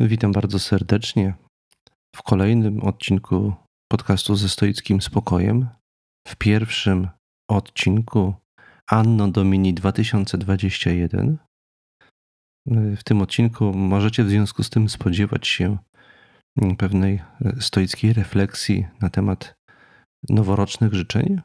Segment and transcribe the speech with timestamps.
[0.00, 1.34] Witam bardzo serdecznie
[2.16, 3.54] w kolejnym odcinku
[3.92, 5.68] podcastu ze stoickim spokojem.
[6.28, 7.08] W pierwszym
[7.50, 8.34] odcinku
[8.90, 11.38] Anno Domini 2021.
[12.96, 15.78] W tym odcinku możecie w związku z tym spodziewać się
[16.78, 17.22] pewnej
[17.60, 19.54] stoickiej refleksji na temat
[20.28, 21.40] noworocznych życzeń,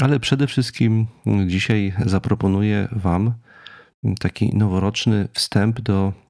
[0.00, 1.06] ale przede wszystkim
[1.46, 3.34] dzisiaj zaproponuję Wam
[4.20, 6.23] taki noworoczny wstęp do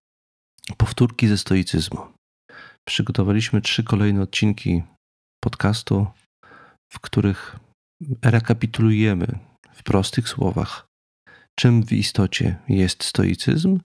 [0.76, 2.00] powtórki ze stoicyzmu.
[2.88, 4.82] Przygotowaliśmy trzy kolejne odcinki
[5.44, 6.06] podcastu,
[6.92, 7.56] w których
[8.22, 9.38] rekapitulujemy
[9.72, 10.86] w prostych słowach,
[11.58, 13.80] czym w istocie jest stoicyzm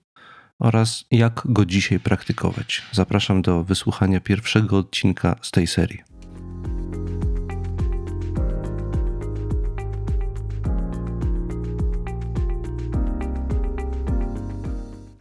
[0.62, 2.82] oraz jak go dzisiaj praktykować.
[2.92, 6.04] Zapraszam do wysłuchania pierwszego odcinka z tej serii.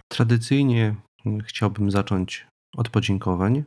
[0.09, 0.95] Tradycyjnie
[1.43, 2.47] chciałbym zacząć
[2.77, 3.65] od podziękowań.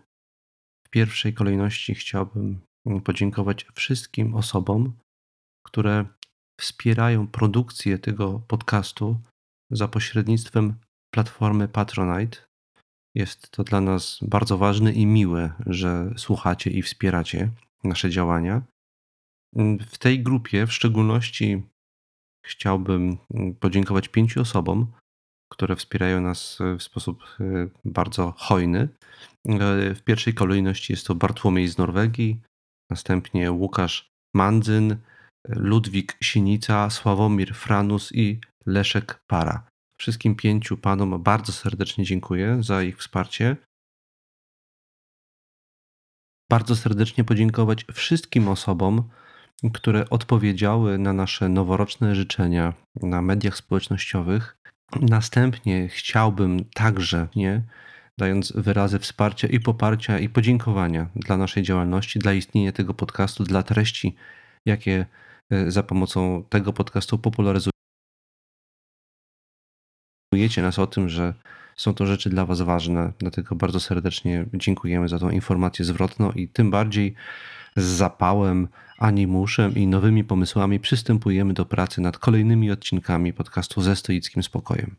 [0.88, 2.62] W pierwszej kolejności chciałbym
[3.04, 4.94] podziękować wszystkim osobom,
[5.66, 6.06] które
[6.60, 9.18] wspierają produkcję tego podcastu
[9.72, 10.76] za pośrednictwem
[11.14, 12.38] platformy Patronite.
[13.16, 17.50] Jest to dla nas bardzo ważne i miłe, że słuchacie i wspieracie
[17.84, 18.62] nasze działania.
[19.80, 21.64] W tej grupie w szczególności
[22.46, 23.18] chciałbym
[23.60, 24.92] podziękować pięciu osobom,
[25.52, 27.44] które wspierają nas e, w sposób e,
[27.86, 28.80] bardzo hojny.
[28.80, 32.40] E, w pierwszej kolejności jest to Bartłomiej z Norwegii,
[32.92, 34.98] następnie Łukasz Mandzyn,
[35.48, 39.64] Ludwik Sinica, Sławomir Franus i Leszek Para.
[39.98, 43.58] Wszystkim pięciu panom bardzo serdecznie dziękuję za ich wsparcie.
[46.52, 49.10] Bardzo serdecznie podziękować wszystkim osobom,
[49.74, 54.61] które odpowiedziały na nasze noworoczne życzenia na mediach społecznościowych
[55.00, 57.62] Następnie chciałbym także, nie,
[58.18, 63.64] dając wyrazy wsparcia i poparcia i podziękowania dla naszej działalności, dla istnienia tego podcastu, dla
[63.64, 64.16] treści,
[64.66, 65.06] jakie
[65.52, 67.72] e, za pomocą tego podcastu popularyzujecie
[70.58, 71.34] nas o tym, że
[71.76, 73.14] są to rzeczy dla Was ważne.
[73.20, 77.16] Dlatego bardzo serdecznie dziękujemy za tą informację zwrotną i tym bardziej
[77.76, 78.68] z zapałem,
[79.02, 84.96] animuszem i nowymi pomysłami przystępujemy do pracy nad kolejnymi odcinkami podcastu ze stoickim spokojem.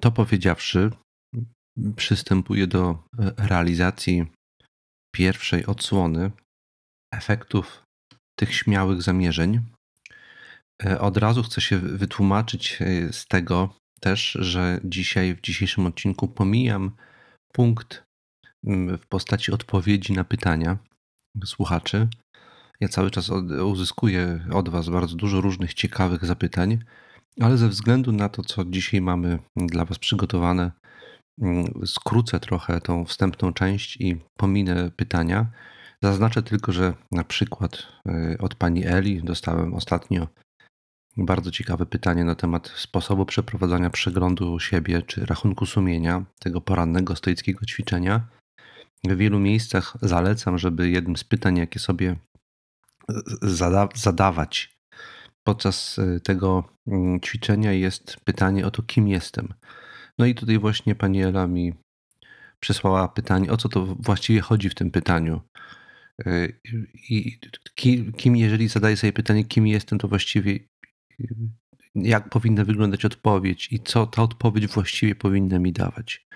[0.00, 0.90] To powiedziawszy,
[1.96, 3.04] przystępuję do
[3.36, 4.26] realizacji
[5.14, 6.30] pierwszej odsłony
[7.12, 7.82] efektów
[8.38, 9.60] tych śmiałych zamierzeń.
[11.00, 12.78] Od razu chcę się wytłumaczyć
[13.10, 16.90] z tego też, że dzisiaj w dzisiejszym odcinku pomijam
[17.52, 18.04] punkt
[18.98, 20.78] w postaci odpowiedzi na pytania,
[21.44, 22.08] słuchaczy.
[22.80, 23.30] Ja cały czas
[23.64, 26.78] uzyskuję od Was bardzo dużo różnych ciekawych zapytań,
[27.40, 30.72] ale ze względu na to, co dzisiaj mamy dla Was przygotowane,
[31.40, 35.46] mm, skrócę trochę tą wstępną część i pominę pytania.
[36.02, 37.86] Zaznaczę tylko, że na przykład
[38.34, 40.28] y, od pani Eli dostałem ostatnio
[41.16, 47.66] bardzo ciekawe pytanie na temat sposobu przeprowadzania przeglądu siebie czy rachunku sumienia, tego porannego stoickiego
[47.66, 48.28] ćwiczenia.
[49.04, 52.16] W wielu miejscach zalecam, żeby jednym z pytań, jakie sobie
[53.42, 54.78] zada zadawać
[55.44, 59.54] podczas e, tego mm, ćwiczenia, jest pytanie o to, kim jestem.
[60.18, 61.74] No i tutaj właśnie pani Ela mi
[62.60, 65.40] przysłała pytanie, o co to właściwie chodzi w tym pytaniu.
[66.26, 66.48] E,
[67.10, 67.38] I
[68.16, 70.58] kim, jeżeli zadaję sobie pytanie, kim jestem, to właściwie
[71.94, 76.26] jak powinna wyglądać odpowiedź i co ta odpowiedź właściwie powinna mi dawać.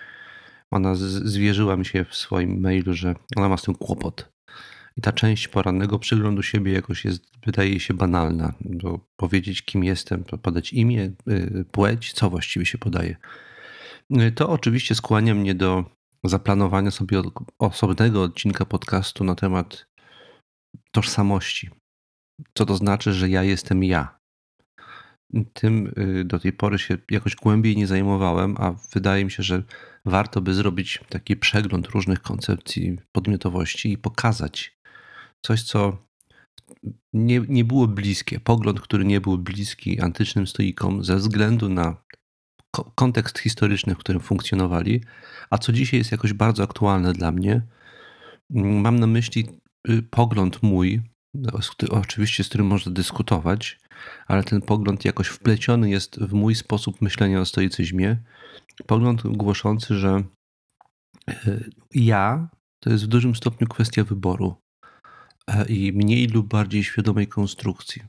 [0.71, 4.31] Ona zwierzyła mi się w swoim mailu, że ona ma z tym kłopot.
[4.99, 8.53] I ta część porannego przyglądu siebie jakoś jest, wydaje się banalna.
[8.61, 13.15] Bo powiedzieć, kim jestem, podać imię, y, płeć, co właściwie się podaje.
[14.17, 15.85] Y, to oczywiście skłania mnie do
[16.23, 17.21] zaplanowania sobie
[17.59, 19.85] osobnego odcinka podcastu na temat
[20.91, 21.69] tożsamości.
[22.53, 24.19] Co to znaczy, że ja jestem ja.
[25.53, 29.63] Tym y, do tej pory się jakoś głębiej nie zajmowałem, a wydaje mi się, że
[30.05, 34.78] warto by zrobić taki przegląd różnych koncepcji podmiotowości i pokazać
[35.45, 35.97] coś, co
[37.13, 41.95] nie, nie było bliskie, pogląd, który nie był bliski antycznym stoikom ze względu na
[42.95, 45.03] kontekst historyczny, w którym funkcjonowali,
[45.49, 47.61] a co dzisiaj jest jakoś bardzo aktualne dla mnie.
[48.53, 49.47] Mam na myśli
[49.89, 51.01] y, pogląd mój,
[51.89, 53.79] oczywiście z którym można dyskutować,
[54.27, 58.17] ale ten pogląd jakoś wpleciony jest w mój sposób myślenia o stoicyzmie.
[58.87, 60.23] Pogląd głoszący, że
[61.29, 61.59] e,
[61.93, 62.49] ja
[62.83, 64.55] to jest w dużym stopniu kwestia wyboru
[65.69, 68.01] i mniej lub bardziej świadomej konstrukcji.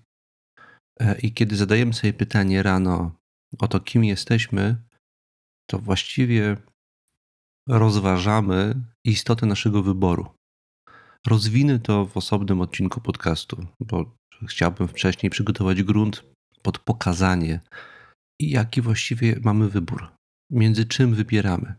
[1.01, 3.13] E, I kiedy zadajemy sobie pytanie rano
[3.59, 4.77] o to, kim jesteśmy,
[5.71, 6.57] to właściwie
[7.69, 10.35] rozważamy istotę naszego wyboru.
[11.27, 14.17] Rozwinę to w osobnym odcinku podcastu, bo
[14.49, 16.25] chciałbym wcześniej przygotować grunt
[16.63, 17.61] pod pokazanie,
[18.41, 20.09] jaki właściwie mamy wybór,
[20.51, 21.75] między czym wybieramy,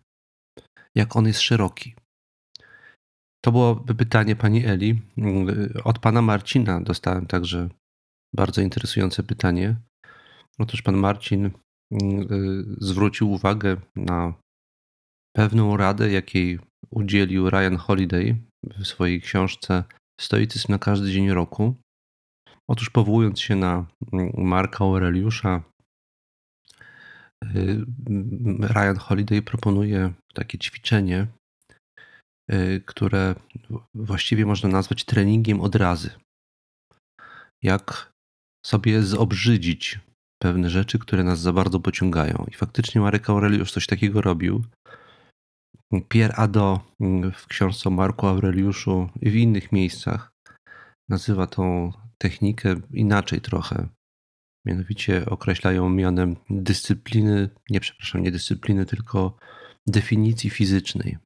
[0.95, 1.95] jak on jest szeroki.
[3.45, 5.01] To było pytanie pani Eli.
[5.83, 7.69] Od pana Marcina dostałem także
[8.35, 9.75] bardzo interesujące pytanie.
[10.59, 11.51] Otóż pan Marcin y,
[12.77, 14.33] zwrócił uwagę na
[15.35, 16.59] pewną radę, jakiej
[16.89, 19.83] udzielił Ryan Holiday w swojej książce
[20.21, 21.75] Stoicyzm na każdy dzień roku.
[22.69, 25.63] Otóż powołując się na mm, Marka Aureliusza,
[27.43, 27.85] y,
[28.59, 31.27] Ryan Holiday proponuje takie ćwiczenie,
[32.85, 33.35] które
[33.93, 36.09] właściwie można nazwać treningiem odrazy.
[37.63, 38.11] Jak
[38.65, 39.99] sobie zobrzydzić
[40.41, 42.45] pewne rzeczy, które nas za bardzo pociągają.
[42.51, 44.63] I faktycznie Marek Aureliusz coś takiego robił.
[46.09, 46.79] Pierre Ado
[47.33, 50.31] w książce o Marku Aureliuszu i w innych miejscach
[51.09, 53.87] nazywa tą technikę inaczej trochę.
[54.65, 59.37] Mianowicie określają mianem dyscypliny, nie przepraszam, nie dyscypliny, tylko
[59.87, 61.17] definicji fizycznej.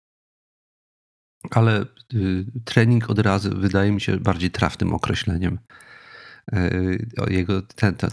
[1.51, 5.59] Ale y, trening od razu wydaje mi się bardziej trafnym określeniem.
[6.53, 7.62] Y, jego,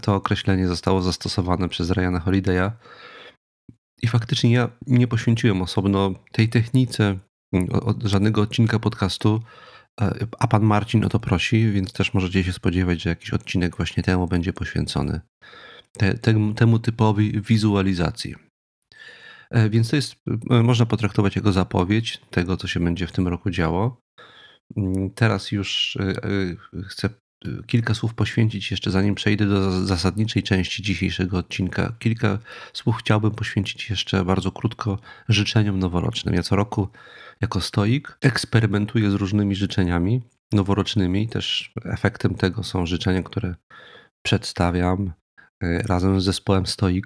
[0.01, 2.71] to, określenie zostało zastosowane przez Ryana Holiday'a.
[4.01, 7.17] I faktycznie ja nie poświęciłem osobno tej technice
[7.71, 9.41] od żadnego odcinka podcastu,
[10.39, 14.03] a pan Marcin o to prosi, więc też możecie się spodziewać, że jakiś odcinek właśnie
[14.03, 15.21] temu będzie poświęcony.
[15.97, 18.35] Te, temu, temu typowi wizualizacji.
[19.53, 20.15] E, więc to jest,
[20.49, 24.01] e, można potraktować jako zapowiedź tego, co się będzie w tym roku działo.
[24.77, 25.97] Mm, teraz już
[26.87, 27.09] chcę
[27.67, 31.95] kilka słów poświęcić jeszcze, zanim przejdę do zasadniczej części dzisiejszego odcinka.
[31.99, 32.39] Kilka
[32.73, 36.35] słów chciałbym poświęcić jeszcze bardzo krótko życzeniom noworocznym.
[36.35, 36.87] Ja co roku
[37.41, 40.21] jako stoik eksperymentuję z różnymi życzeniami
[40.51, 41.27] noworocznymi.
[41.27, 43.55] Też efektem tego są życzenia, które
[44.25, 45.13] przedstawiam
[45.63, 47.05] e, razem z zespołem Stoic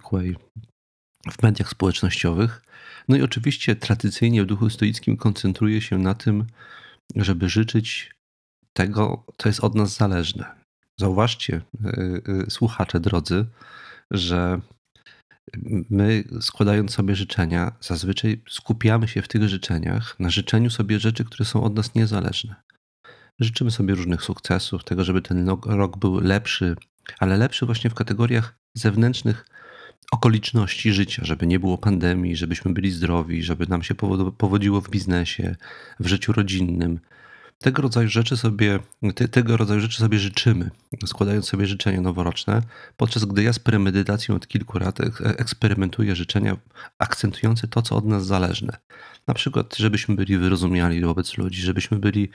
[1.32, 2.62] w mediach społecznościowych.
[3.08, 6.46] No i oczywiście tradycyjnie w duchu stoickim koncentruję się na tym,
[7.16, 8.16] żeby życzyć
[8.74, 10.46] tego, co jest od nas zależne.
[10.98, 13.46] Zauważcie, e, e, słuchacze drodzy,
[14.12, 14.62] że
[15.90, 21.46] my składając sobie życzenia, zazwyczaj skupiamy się w tych życzeniach na życzeniu sobie rzeczy, które
[21.46, 22.56] są od nas niezależne.
[23.40, 26.76] Życzymy sobie różnych sukcesów, tego, żeby ten rok był lepszy,
[27.20, 29.46] ale lepszy właśnie w kategoriach zewnętrznych
[30.12, 33.96] okoliczności życia, żeby nie było pandemii, żebyśmy byli zdrowi, żeby nam się
[34.38, 35.56] powodziło w biznesie,
[36.00, 37.00] w życiu rodzinnym,
[37.60, 38.80] tego rodzaju rzeczy sobie,
[39.16, 40.70] te, tego rodzaju rzeczy sobie życzymy,
[41.06, 42.62] składając sobie życzenia noworoczne,
[42.98, 46.58] podczas gdy ja z premedytacją od kilku lat eksperymentuję życzenia
[47.00, 48.78] akcentujące to, co od nas zależne.
[49.28, 52.30] Na przykład, żebyśmy byli wyrozumiali wobec ludzi, żebyśmy byli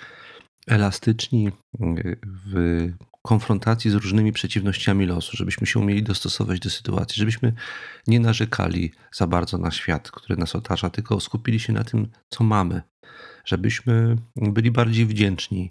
[0.66, 1.50] elastyczni
[2.24, 2.92] w
[3.22, 7.52] konfrontacji z różnymi przeciwnościami losu, żebyśmy się umieli dostosować do sytuacji, żebyśmy
[8.06, 12.44] nie narzekali za bardzo na świat, który nas otacza, tylko skupili się na tym, co
[12.44, 12.82] mamy,
[13.44, 15.70] żebyśmy byli bardziej wdzięczni,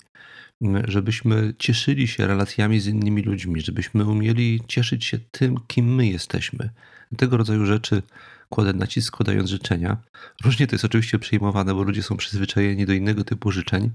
[0.87, 6.69] żebyśmy cieszyli się relacjami z innymi ludźmi, żebyśmy umieli cieszyć się tym, kim my jesteśmy.
[7.17, 8.01] Tego rodzaju rzeczy
[8.49, 9.97] kładę nacisk składając życzenia.
[10.43, 13.91] Różnie to jest oczywiście przyjmowane, bo ludzie są przyzwyczajeni do innego typu życzeń,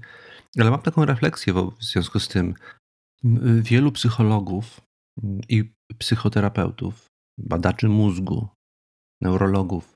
[0.59, 2.53] ale mam taką refleksję w związku z tym.
[3.61, 4.81] Wielu psychologów
[5.49, 7.07] i psychoterapeutów,
[7.39, 8.47] badaczy mózgu,
[9.21, 9.93] neurologów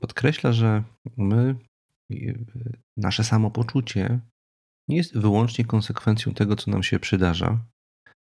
[0.00, 0.84] podkreśla, że
[1.16, 1.56] my
[2.96, 4.20] nasze samopoczucie
[4.88, 7.58] nie jest wyłącznie konsekwencją tego, co nam się przydarza,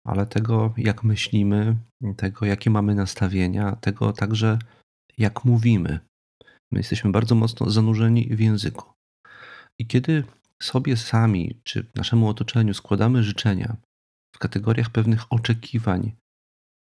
[0.07, 1.77] ale tego, jak myślimy,
[2.17, 4.59] tego, jakie mamy nastawienia, tego także,
[5.17, 5.99] jak mówimy.
[6.71, 8.93] My jesteśmy bardzo mocno zanurzeni w języku.
[9.79, 10.23] I kiedy
[10.61, 13.77] sobie sami czy naszemu otoczeniu składamy życzenia
[14.35, 16.11] w kategoriach pewnych oczekiwań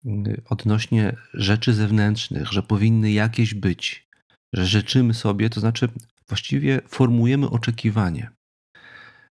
[0.07, 4.09] y, odnośnie rzeczy zewnętrznych, że powinny jakieś być,
[4.55, 5.89] że życzymy sobie, to znaczy
[6.29, 8.31] właściwie formujemy oczekiwanie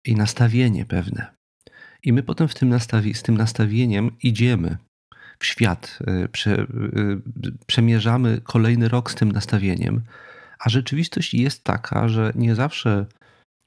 [0.06, 1.36] i nastawienie pewne.
[2.04, 4.78] I my potem w tym nastawi- z tym nastawieniem idziemy
[5.40, 6.68] w świat, y, prze, y,
[7.68, 10.02] przemierzamy kolejny rok z tym nastawieniem,
[10.60, 13.06] a rzeczywistość jest taka, że nie zawsze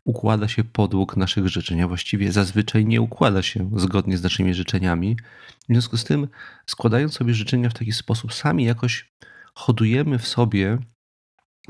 [0.04, 5.16] układa się podług naszych życzeń, a właściwie zazwyczaj nie układa się zgodnie z naszymi życzeniami.
[5.62, 6.28] W związku z tym,
[6.66, 9.12] składając sobie życzenia w taki sposób, sami jakoś
[9.54, 10.78] hodujemy w sobie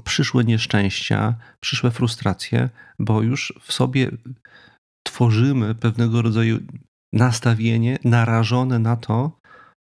[0.05, 4.11] przyszłe nieszczęścia, przyszłe frustracje, bo już w sobie
[5.07, 6.59] tworzymy pewnego rodzaju
[7.13, 9.39] nastawienie narażone na to,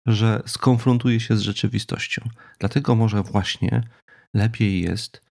[0.07, 2.29] że skonfrontuje się z rzeczywistością.
[2.59, 3.83] Dlatego może właśnie
[4.33, 5.28] lepiej jest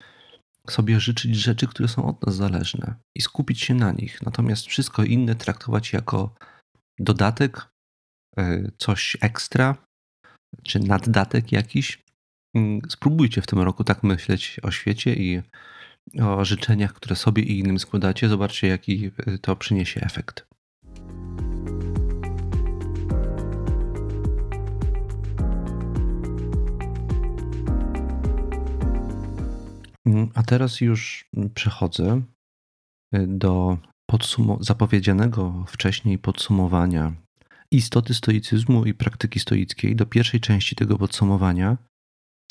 [0.72, 4.22] sobie życzyć rzeczy, które są od nas zależne i skupić się na nich.
[4.22, 6.34] Natomiast wszystko inne traktować jako
[6.98, 7.68] dodatek,
[8.38, 9.76] e, coś ekstra,
[10.62, 12.04] czy naddatek jakiś.
[12.56, 15.42] Mm, spróbujcie w tym roku tak myśleć o świecie i
[16.22, 18.28] o życzeniach, które sobie i innym składacie.
[18.28, 20.47] Zobaczcie, jaki e, to przyniesie efekt.
[30.34, 32.22] A teraz już przechodzę
[33.14, 33.78] y, do
[34.60, 37.12] zapowiedzianego wcześniej podsumowania
[37.70, 41.76] istoty stoicyzmu i praktyki stoickiej, do pierwszej części tego podsumowania.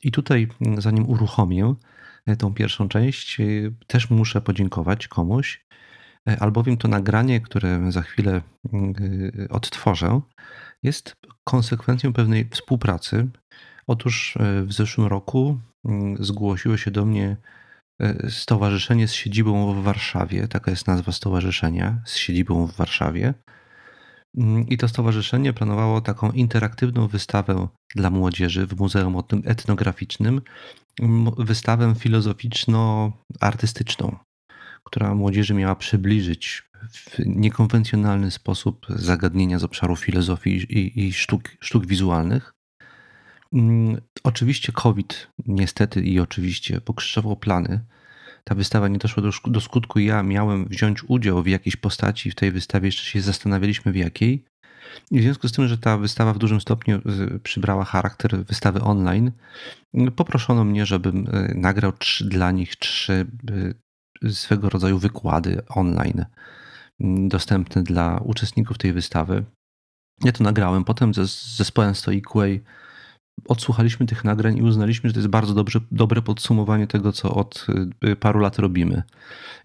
[0.04, 1.76] I tutaj, mm, zanim uruchomię
[2.30, 5.66] y, tą pierwszą część, y, też muszę podziękować komuś,
[6.40, 8.42] albowiem to nagranie, które za chwilę
[9.50, 10.22] odtworzę,
[10.84, 13.28] jest konsekwencją pewnej współpracy.
[13.88, 17.38] Otóż w zeszłym roku Mm, zgłosiło się do mnie
[18.30, 20.48] stowarzyszenie z siedzibą w Warszawie.
[20.48, 23.34] Taka jest nazwa stowarzyszenia z siedzibą w Warszawie.
[24.38, 30.42] Mm, I to stowarzyszenie planowało taką interaktywną wystawę dla młodzieży w Muzeum Etnograficznym,
[31.38, 34.16] wystawę filozoficzno-artystyczną,
[34.84, 41.86] która młodzieży miała przybliżyć w niekonwencjonalny sposób zagadnienia z obszaru filozofii i, i sztuk, sztuk
[41.86, 42.54] wizualnych.
[43.54, 47.80] Mm, oczywiście COVID niestety i oczywiście pokrzyżował plany.
[48.44, 50.00] Ta wystawa nie doszła do, do skutku.
[50.00, 54.46] Ja miałem wziąć udział w jakiejś postaci w tej wystawie, jeszcze się zastanawialiśmy w jakiej.
[55.12, 57.02] I w związku z tym, że ta wystawa w dużym stopniu
[57.36, 59.32] y, przybrała charakter wystawy online,
[60.16, 63.28] poproszono mnie, żebym y, nagrał trzy, dla nich trzy
[64.24, 66.26] y, swego rodzaju wykłady online
[67.28, 69.44] dostępne dla uczestników tej wystawy.
[70.24, 70.84] Ja to nagrałem.
[70.84, 72.64] Potem z zespołem Stoicway
[73.48, 77.68] odsłuchaliśmy tych nagrań i uznaliśmy, że to jest bardzo dobrze, dobre podsumowanie tego, co od
[78.04, 79.04] y, paru lat robimy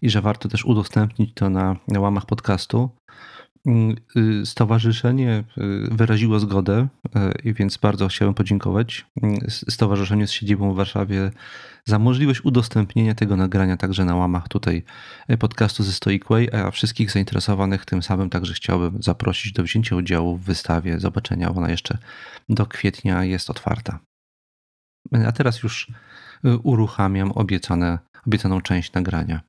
[0.02, 2.90] i że warto też udostępnić to na, na łamach podcastu.
[3.66, 6.88] Mm, y, stowarzyszenie y, wyraziło zgodę,
[7.44, 9.06] i więc bardzo chciałem podziękować
[9.48, 11.30] Stowarzyszeniu z siedzibą w Warszawie
[11.84, 14.82] za możliwość udostępnienia tego nagrania także na łamach tutaj
[15.38, 20.36] podcastu ze Stoic Way, a wszystkich zainteresowanych tym samym także chciałbym zaprosić do wzięcia udziału
[20.36, 21.50] w wystawie, zobaczenia.
[21.50, 21.98] Ona jeszcze
[22.48, 23.98] do kwietnia jest otwarta.
[25.26, 25.92] A teraz już
[26.62, 29.40] uruchamiam obiecane, obiecaną część nagrania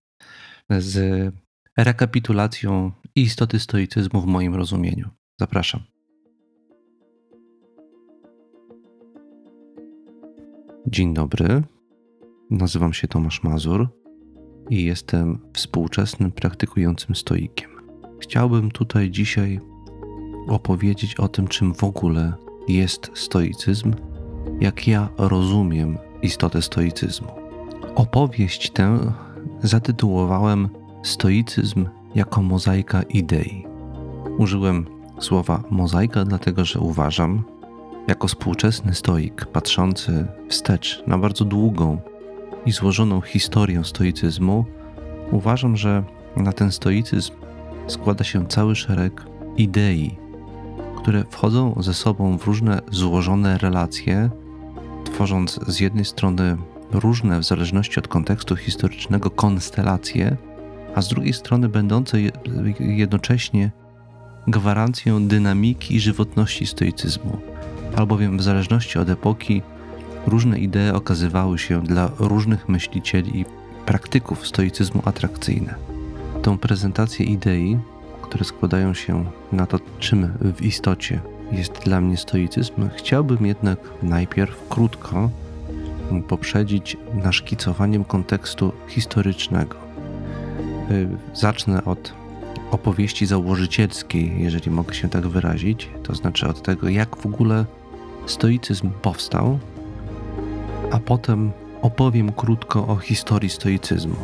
[0.70, 1.34] z
[1.77, 5.10] rekapitulacją istoty stoicyzmu w moim rozumieniu.
[5.39, 5.82] Zapraszam.
[10.88, 11.63] Dzień dobry.
[12.50, 13.88] Nazywam się Tomasz Mazur
[14.70, 17.70] i jestem współczesnym praktykującym stoikiem.
[18.20, 19.60] Chciałbym tutaj dzisiaj
[20.48, 22.34] opowiedzieć o tym, czym w ogóle
[22.67, 23.93] jest stoicyzm,
[24.60, 27.27] jak ja rozumiem istotę stoicyzmu.
[27.96, 29.13] Opowieść tę
[29.63, 30.70] zatytułowałem
[31.03, 33.65] Stoicyzm jako mozaika idei.
[34.38, 34.86] Użyłem
[35.20, 37.43] słowa mozaika, dlatego że uważam,
[38.08, 41.98] jako współczesny stoik patrzący wstecz na bardzo długą
[42.65, 44.65] i złożoną historię stoicyzmu,
[45.32, 46.03] uważam, że
[46.36, 47.34] na ten stoicyzm
[47.88, 49.25] składa się cały szereg
[49.58, 50.17] idei,
[50.98, 54.29] które wchodzą ze sobą w różne złożone relacje,
[55.05, 56.58] tworząc z jednej strony
[56.91, 60.38] różne w zależności od kontekstu historycznego konstelacje,
[60.95, 62.17] a z drugiej strony będące
[62.79, 63.71] jednocześnie
[64.47, 67.38] gwarancją dynamiki i żywotności stoicyzmu,
[67.95, 69.62] albowiem w zależności od epoki
[70.27, 73.45] różne idee okazywały się dla różnych myślicieli i
[73.85, 75.75] praktyków stoicyzmu atrakcyjne.
[76.41, 77.77] Tą prezentację idei,
[78.21, 81.19] które składają się na to, czym w istocie
[81.51, 85.29] jest dla mnie stoicyzm, chciałbym jednak najpierw krótko
[86.27, 89.75] poprzedzić naszkicowaniem kontekstu historycznego.
[90.93, 92.13] Y, zacznę od
[92.71, 97.65] opowieści założycielskiej, jeżeli mogę się tak wyrazić, to znaczy od tego, jak w ogóle
[98.25, 99.59] stoicyzm powstał,
[100.91, 104.15] a potem opowiem krótko o historii stoicyzmu.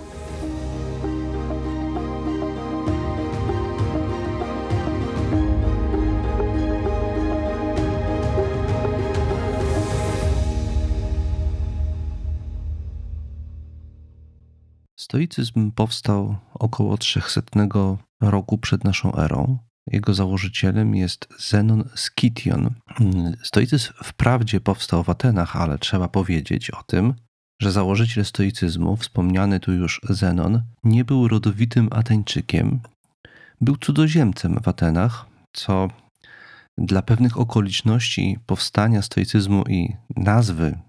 [15.00, 17.42] Stoicyzm powstał około 300
[18.22, 19.58] roku przed naszą erą.
[19.88, 22.70] Jego założycielem jest Zenon Skytion.
[23.44, 27.14] Stoicyzm wprawdzie powstał w Atenach, ale trzeba powiedzieć o tym,
[27.62, 32.80] że założyciel stoicyzmu, wspomniany tu już Zenon, nie był rodowitym Ateńczykiem,
[33.62, 35.88] był cudzoziemcem w Atenach, co
[36.78, 40.80] dla pewnych okoliczności powstania stoicyzmu i nazwy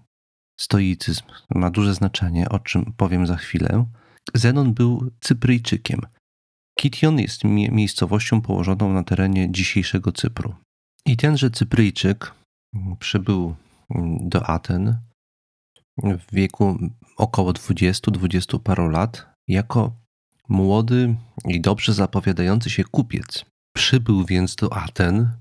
[0.59, 1.23] stoicyzm
[1.55, 3.85] ma duże znaczenie, o czym powiem za chwilę.
[4.33, 6.01] Zenon był Cypryjczykiem.
[6.79, 10.55] Kition jest miejscowością położoną na terenie dzisiejszego Cypru.
[11.05, 12.33] I tenże Cypryjczyk
[12.99, 13.55] przybył
[14.19, 14.97] do Aten
[15.97, 16.77] w wieku
[17.17, 19.95] około 20-20 paru lat jako
[20.49, 23.45] młody i dobrze zapowiadający się kupiec.
[23.75, 25.31] Przybył więc do Aten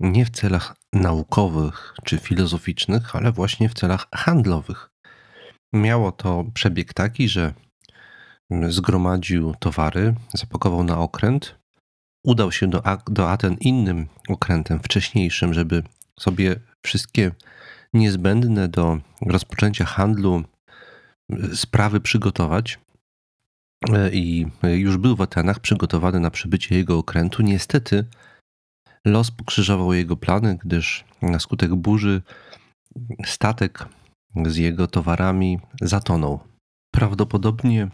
[0.00, 4.90] nie w celach naukowych czy filozoficznych, ale właśnie w celach handlowych.
[5.72, 7.54] Miało to przebieg taki, że
[8.68, 11.54] zgromadził towary, zapakował na okręt,
[12.24, 15.82] udał się do, do Aten innym okrętem, wcześniejszym, żeby
[16.20, 17.30] sobie wszystkie
[17.94, 20.42] niezbędne do rozpoczęcia handlu
[21.32, 22.78] e, sprawy przygotować.
[23.92, 27.42] E, I już był w Atenach przygotowany na przybycie jego okrętu.
[27.42, 28.04] Niestety
[29.04, 32.22] los pokrzyżował jego plany, gdyż na skutek burzy
[33.26, 33.88] statek
[34.46, 36.40] z jego towarami zatonął.
[36.92, 37.88] Prawdopodobnie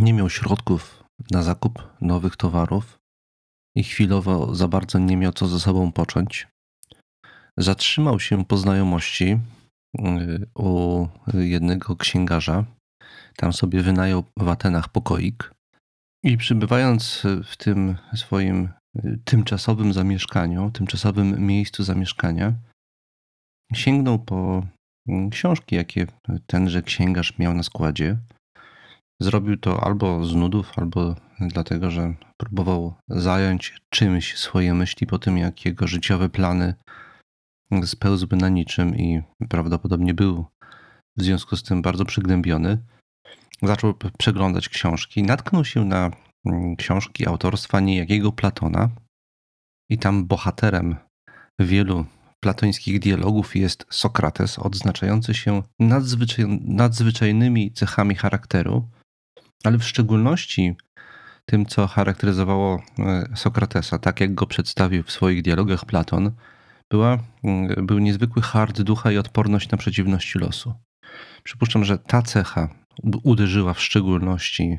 [0.00, 2.98] nie miał środków na zakup nowych towarów
[3.76, 6.48] i chwilowo za bardzo nie miał co ze sobą począć.
[7.56, 9.38] Zatrzymał się po znajomości
[9.98, 12.64] y, u jednego księgarza.
[13.36, 15.54] Tam sobie wynajął w Atenach pokoik.
[16.22, 18.68] I przybywając w tym swoim
[19.04, 22.52] y, tymczasowym zamieszkaniu, tymczasowym miejscu zamieszkania,
[23.74, 24.66] sięgnął po
[25.08, 26.06] y, książki, jakie
[26.46, 28.16] tenże księgarz miał na składzie.
[29.20, 35.38] Zrobił to albo z nudów, albo dlatego, że próbował zająć czymś swoje myśli po tym,
[35.38, 36.74] jak jego życiowe plany
[37.84, 40.46] spełzłby na niczym i prawdopodobnie był
[41.16, 42.78] w związku z tym bardzo przygnębiony.
[43.62, 45.22] Zaczął przeglądać książki.
[45.22, 46.10] Natknął się na
[46.46, 48.88] mm, książki autorstwa niejakiego Platona
[49.90, 50.96] i tam bohaterem
[51.58, 52.06] wielu
[52.40, 58.88] platońskich dialogów jest Sokrates, odznaczający się nadzwyczaj, nadzwyczajnymi cechami charakteru,
[59.64, 60.76] ale w szczególności
[61.46, 66.32] tym, co charakteryzowało e, Sokratesa, tak jak go przedstawił w swoich dialogach Platon,
[66.90, 70.74] była, mm, był niezwykły hard ducha i odporność na przeciwności losu.
[71.42, 72.68] Przypuszczam, że ta cecha
[73.22, 74.78] uderzyła w szczególności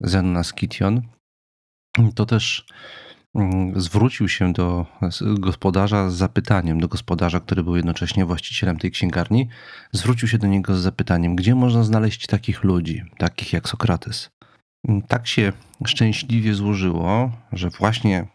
[0.00, 1.02] Zenona Skition.
[2.14, 2.66] To też
[3.76, 4.86] zwrócił się do
[5.38, 9.48] gospodarza z zapytaniem, do gospodarza, który był jednocześnie właścicielem tej księgarni,
[9.92, 14.30] zwrócił się do niego z zapytaniem, gdzie można znaleźć takich ludzi, takich jak Sokrates.
[15.08, 15.52] Tak się
[15.86, 18.26] szczęśliwie złożyło, że właśnie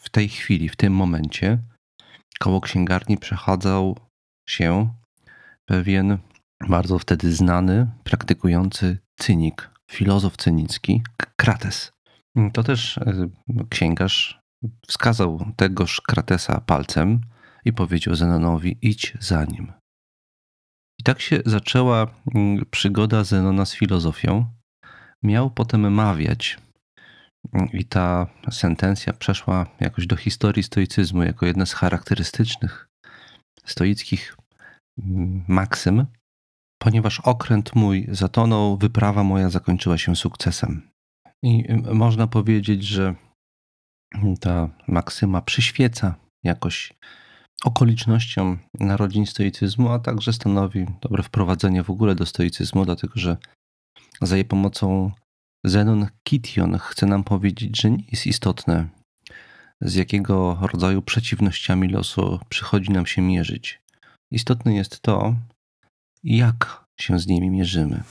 [0.00, 1.58] w tej chwili, w tym momencie,
[2.38, 3.98] koło księgarni przechadzał
[4.48, 4.94] się
[5.64, 6.18] pewien
[6.68, 11.02] bardzo wtedy znany, praktykujący cynik, filozof cynicki,
[11.36, 11.92] Krates.
[12.52, 13.28] To też e,
[13.70, 14.41] księgarz
[14.86, 17.20] wskazał tegoż Kratesa palcem
[17.64, 19.72] i powiedział Zenonowi: idź za nim.
[21.00, 24.46] I tak się zaczęła mm, przygoda Zenona z filozofią.
[25.22, 26.58] Miał potem mawiać
[27.72, 32.88] i ta sentencja przeszła jakoś do historii stoicyzmu jako jedna z charakterystycznych
[33.64, 34.36] stoickich
[34.98, 36.06] mm, maksym,
[36.82, 40.90] ponieważ okręt mój zatonął, wyprawa moja zakończyła się sukcesem.
[41.42, 43.14] I y, można powiedzieć, że
[44.40, 46.94] ta maksyma przyświeca jakoś
[47.64, 53.36] okolicznościom narodzin stoicyzmu, a także stanowi dobre wprowadzenie w ogóle do stoicyzmu, dlatego że
[54.22, 55.10] za jej pomocą
[55.64, 58.88] Zenon Kition chce nam powiedzieć, że nie jest istotne,
[59.80, 63.80] z jakiego rodzaju przeciwnościami losu przychodzi nam się mierzyć.
[64.30, 65.34] Istotne jest to,
[66.24, 68.02] jak się z nimi mierzymy.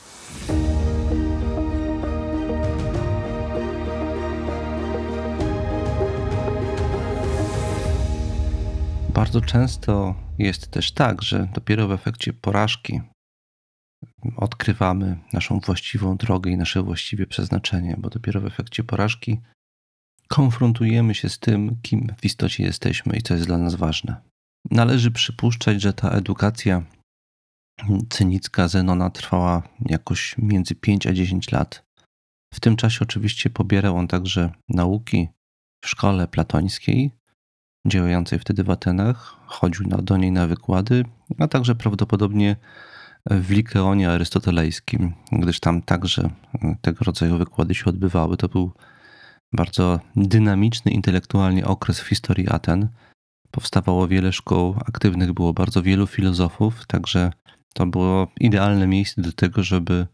[9.22, 13.02] Bardzo często jest też tak, że dopiero w efekcie porażki
[14.36, 19.40] odkrywamy naszą właściwą drogę i nasze właściwe przeznaczenie, bo dopiero w efekcie porażki
[20.28, 24.22] konfrontujemy się z tym, kim w istocie jesteśmy i co jest dla nas ważne.
[24.72, 26.84] Należy przypuszczać, że ta edukacja
[28.10, 31.84] cynicka Zenona trwała jakoś między 5 a 10 lat.
[32.54, 35.28] W tym czasie oczywiście pobierał on także nauki
[35.84, 37.21] w szkole platońskiej,
[37.88, 41.06] działającej wtedy w Atenach, chodził do niej na wykłady,
[41.40, 42.56] a także prawdopodobnie
[43.26, 46.30] w Likeonie arystotelejskim, gdyż tam także
[46.82, 48.38] tego rodzaju wykłady się odbywały.
[48.38, 48.72] To był
[49.54, 52.90] bardzo dynamiczny intelektualnie okres w historii Aten.
[53.52, 57.34] Powstawało wiele szkół, aktywnych było bardzo wielu filozofów, także
[57.74, 60.08] to było idealne miejsce do tego, żeby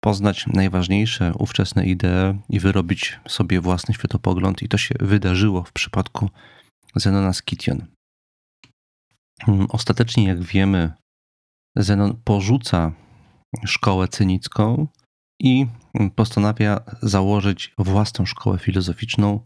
[0.00, 6.30] poznać najważniejsze ówczesne idee i wyrobić sobie własny światopogląd, i to się wydarzyło w przypadku
[6.98, 7.86] Zenona Skition.
[9.68, 10.92] Ostatecznie, jak wiemy,
[11.76, 12.92] Zenon porzuca
[13.66, 14.86] szkołę cynicką
[15.40, 15.66] i
[16.14, 19.40] postanawia założyć własną szkołę filozoficzną,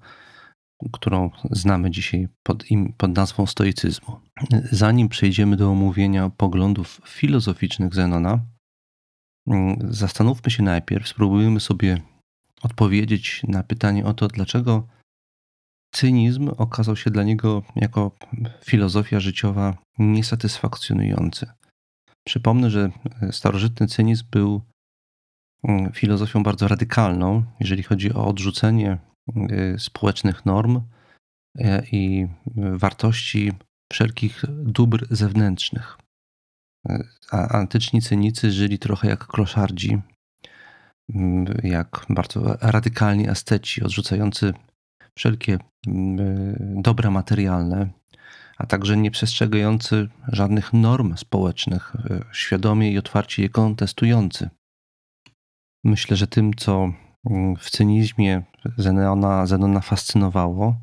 [0.92, 4.20] którą znamy dzisiaj pod, im, pod nazwą stoicyzmu.
[4.72, 8.38] Zanim przejdziemy do omówienia poglądów filozoficznych Zenona,
[9.88, 12.00] zastanówmy się najpierw, spróbujmy sobie
[12.62, 14.86] odpowiedzieć na pytanie o to, dlaczego
[15.92, 18.10] cynizm okazał się dla niego jako
[18.64, 21.46] filozofia życiowa niesatysfakcjonujący.
[22.26, 22.90] Przypomnę, że
[23.30, 24.60] starożytny cynizm był
[25.68, 28.98] mm, filozofią bardzo radykalną, jeżeli chodzi o odrzucenie
[29.50, 32.26] y, społecznych norm y, i
[32.56, 33.52] wartości
[33.92, 35.98] wszelkich dóbr zewnętrznych.
[37.30, 39.98] A antyczni cynicy żyli trochę jak kloszardzi,
[41.14, 44.52] mm, jak bardzo radykalni asceci, odrzucający
[45.18, 47.90] wszelkie mm, dobra materialne,
[48.58, 54.50] a także nie przestrzegający żadnych norm społecznych, e, świadomie i otwarcie je kontestujący.
[55.84, 56.92] Myślę, że tym, co
[57.30, 58.42] mm, w cynizmie
[58.76, 60.76] Zenona, Zenona fascynowało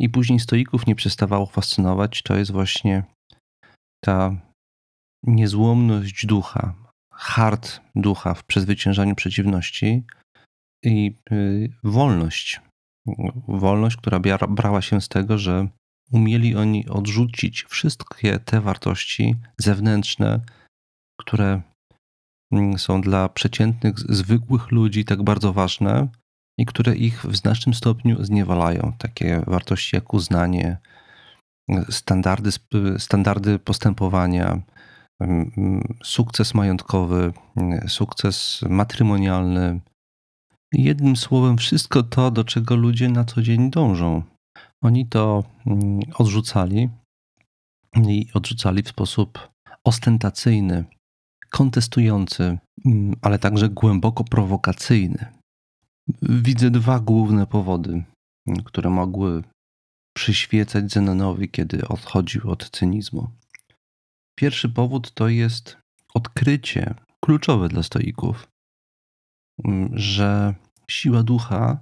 [0.00, 3.04] i później stoików nie przestawało fascynować, to jest właśnie
[4.04, 4.36] ta
[5.26, 6.74] niezłomność ducha,
[7.12, 10.04] hard ducha w przezwyciężaniu przeciwności
[10.84, 12.60] i y, wolność.
[13.48, 15.68] Wolność, która brała się z tego, że
[16.12, 20.40] umieli oni odrzucić wszystkie te wartości zewnętrzne,
[21.20, 21.62] które
[22.52, 26.08] mm, są dla przeciętnych, zwykłych ludzi tak bardzo ważne
[26.58, 28.92] i które ich w znacznym stopniu zniewalają.
[28.98, 30.78] Takie wartości jak uznanie,
[31.90, 32.50] standardy,
[32.98, 34.62] standardy postępowania,
[36.02, 37.32] sukces majątkowy,
[37.88, 39.80] sukces matrymonialny.
[40.72, 44.22] Jednym słowem, wszystko to, do czego ludzie na co dzień dążą.
[44.82, 46.88] Oni to mm, odrzucali
[47.96, 49.50] i odrzucali w sposób
[49.84, 50.84] ostentacyjny,
[51.50, 55.26] kontestujący, mm, ale także głęboko prowokacyjny.
[56.22, 58.04] Widzę dwa główne powody,
[58.46, 59.42] mm, które mogły
[60.16, 63.30] przyświecać Zenonowi, kiedy odchodził od cynizmu.
[64.38, 65.76] Pierwszy powód to jest
[66.14, 68.49] odkrycie kluczowe dla stoików,
[69.92, 70.54] że
[70.90, 71.80] siła ducha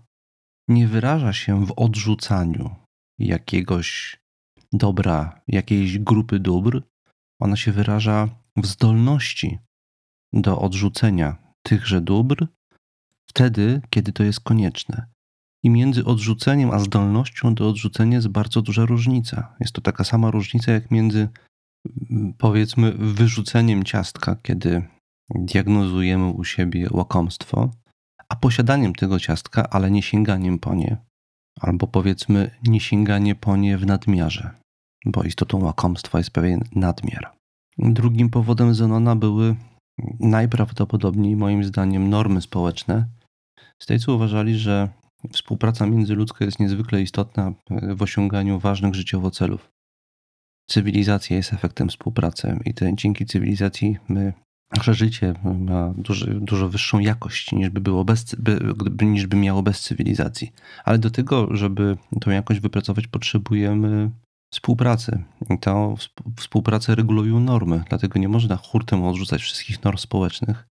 [0.69, 2.77] nie wyraża się w odrzucaniu
[3.19, 4.21] jakiegoś
[4.73, 6.83] dobra, jakiejś grupy dóbr,
[7.41, 9.59] ona się wyraża w zdolności
[10.33, 12.47] do odrzucenia tychże dóbr
[13.31, 15.07] wtedy, kiedy to jest konieczne.
[15.63, 19.57] I między odrzuceniem a zdolnością do odrzucenia jest bardzo duża różnica.
[19.61, 21.29] Jest to taka sama różnica jak między
[22.39, 24.83] powiedzmy wyrzuceniem ciastka, kiedy
[25.35, 27.71] diagnozujemy u siebie łakomstwo,
[28.29, 30.97] a posiadaniem tego ciastka, ale nie sięganiem po nie,
[31.61, 34.51] albo powiedzmy nie sięganie po nie w nadmiarze,
[35.07, 37.33] bo istotą łakomstwa jest pewien nadmiar.
[37.79, 39.57] Drugim powodem Zenona były
[40.21, 43.09] najprawdopodobniej, moim zdaniem, normy społeczne.
[43.79, 44.89] Stejcy uważali, że
[45.33, 47.53] współpraca międzyludzka jest niezwykle istotna
[47.97, 49.71] w osiąganiu ważnych życiowo celów
[50.69, 54.33] cywilizacja jest efektem współpracy i to dzięki cywilizacji my,
[54.77, 59.63] nasze życie ma dużo, dużo wyższą jakość niż by, było bez, by, niż by miało
[59.63, 60.53] bez cywilizacji.
[60.85, 64.11] Ale do tego, żeby tą jakość wypracować, potrzebujemy
[64.55, 65.25] współpracy.
[65.51, 65.95] I tą
[66.37, 70.67] współpracę regulują normy, dlatego nie można hurtem odrzucać wszystkich norm społecznych.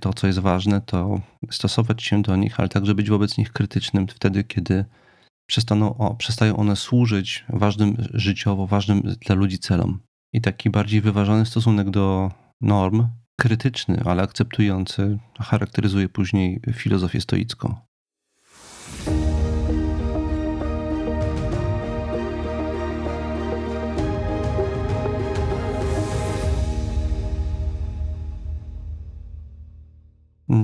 [0.00, 4.06] To, co jest ważne, to stosować się do nich, ale także być wobec nich krytycznym
[4.08, 4.84] wtedy, kiedy
[5.46, 9.98] przestaną, o, przestają one służyć ważnym życiowo, ważnym dla ludzi celom.
[10.32, 12.30] I taki bardziej wyważony stosunek do
[12.60, 17.74] norm, krytyczny, ale akceptujący, charakteryzuje później filozofię stoicką.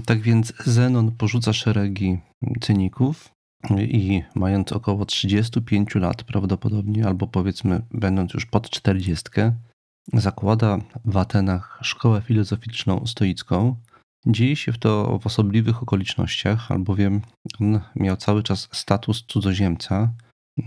[0.06, 2.18] Tak więc Zenon porzuca szeregi
[2.60, 3.34] cyników,
[3.78, 9.24] i mając około 35 lat prawdopodobnie, albo powiedzmy będąc już pod 40,
[10.12, 13.76] zakłada w Atenach szkołę filozoficzną stoicką.
[14.26, 17.20] Dzieje się to w osobliwych okolicznościach, albowiem
[17.60, 20.12] on miał cały czas status cudzoziemca,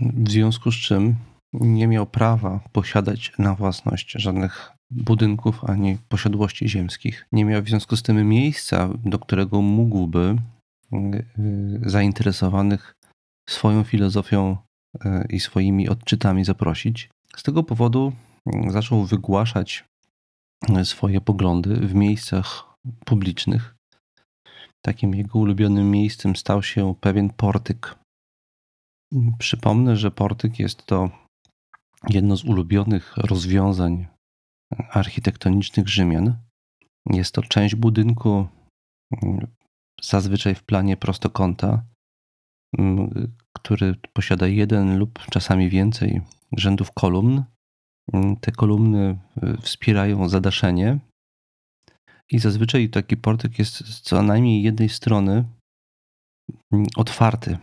[0.00, 1.16] w związku z czym
[1.52, 7.26] nie miał prawa posiadać na własność żadnych budynków ani posiadłości ziemskich.
[7.32, 10.36] Nie miał w związku z tym miejsca, do którego mógłby
[10.94, 12.94] Y, zainteresowanych
[13.48, 14.56] swoją filozofią
[14.94, 14.98] y,
[15.30, 17.10] i swoimi odczytami zaprosić.
[17.36, 18.33] Z tego powodu y,
[18.68, 19.84] zaczął wygłaszać
[20.84, 23.74] swoje poglądy w miejscach publicznych.
[24.84, 27.98] Takim jego ulubionym miejscem stał się pewien portyk.
[29.38, 31.10] Przypomnę, że portyk jest to
[32.08, 34.06] jedno z ulubionych rozwiązań
[34.90, 36.36] architektonicznych Rzymian.
[37.10, 38.46] Jest to część budynku,
[40.02, 41.84] zazwyczaj w planie prostokąta,
[43.56, 46.20] który posiada jeden lub czasami więcej
[46.56, 47.44] rzędów kolumn.
[48.40, 49.18] Te kolumny
[49.60, 50.98] wspierają zadaszenie
[52.30, 55.44] i zazwyczaj taki portyk jest z co najmniej jednej strony
[56.96, 57.58] otwarty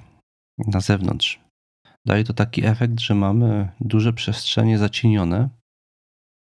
[0.67, 1.39] na zewnątrz.
[2.07, 5.49] Daje to taki efekt, że mamy duże przestrzenie zacienione,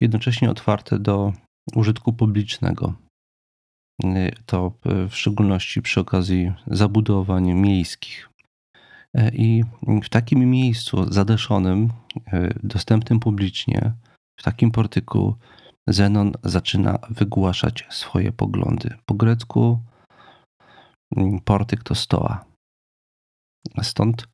[0.02, 1.33] jednocześnie otwarte do
[1.74, 2.94] użytku publicznego.
[4.46, 8.30] To w szczególności przy okazji zabudowań miejskich.
[9.33, 9.64] I
[10.03, 11.88] w takim miejscu zadeszonym,
[12.62, 13.92] dostępnym publicznie,
[14.40, 15.35] w takim portyku,
[15.88, 18.96] Zenon zaczyna wygłaszać swoje poglądy.
[19.07, 19.81] Po grecku
[21.44, 22.44] portyk to stoa.
[23.83, 24.29] Stąd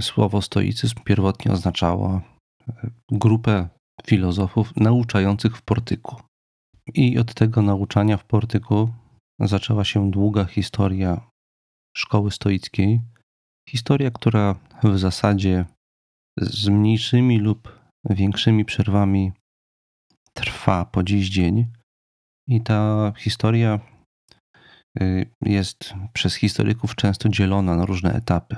[0.00, 2.20] słowo stoicyzm pierwotnie oznaczało
[2.68, 3.68] e, grupę
[4.06, 6.16] filozofów nauczających w portyku.
[6.94, 8.88] I od tego nauczania w portyku
[9.40, 11.20] zaczęła się długa historia
[11.96, 13.00] szkoły stoickiej.
[13.68, 15.64] Historia, która w zasadzie
[16.40, 17.78] z mniejszymi lub
[18.10, 19.32] większymi przerwami
[20.34, 21.66] trwa po dziś dzień.
[22.48, 23.80] I ta historia
[25.00, 28.56] y, jest przez historyków często dzielona na różne etapy.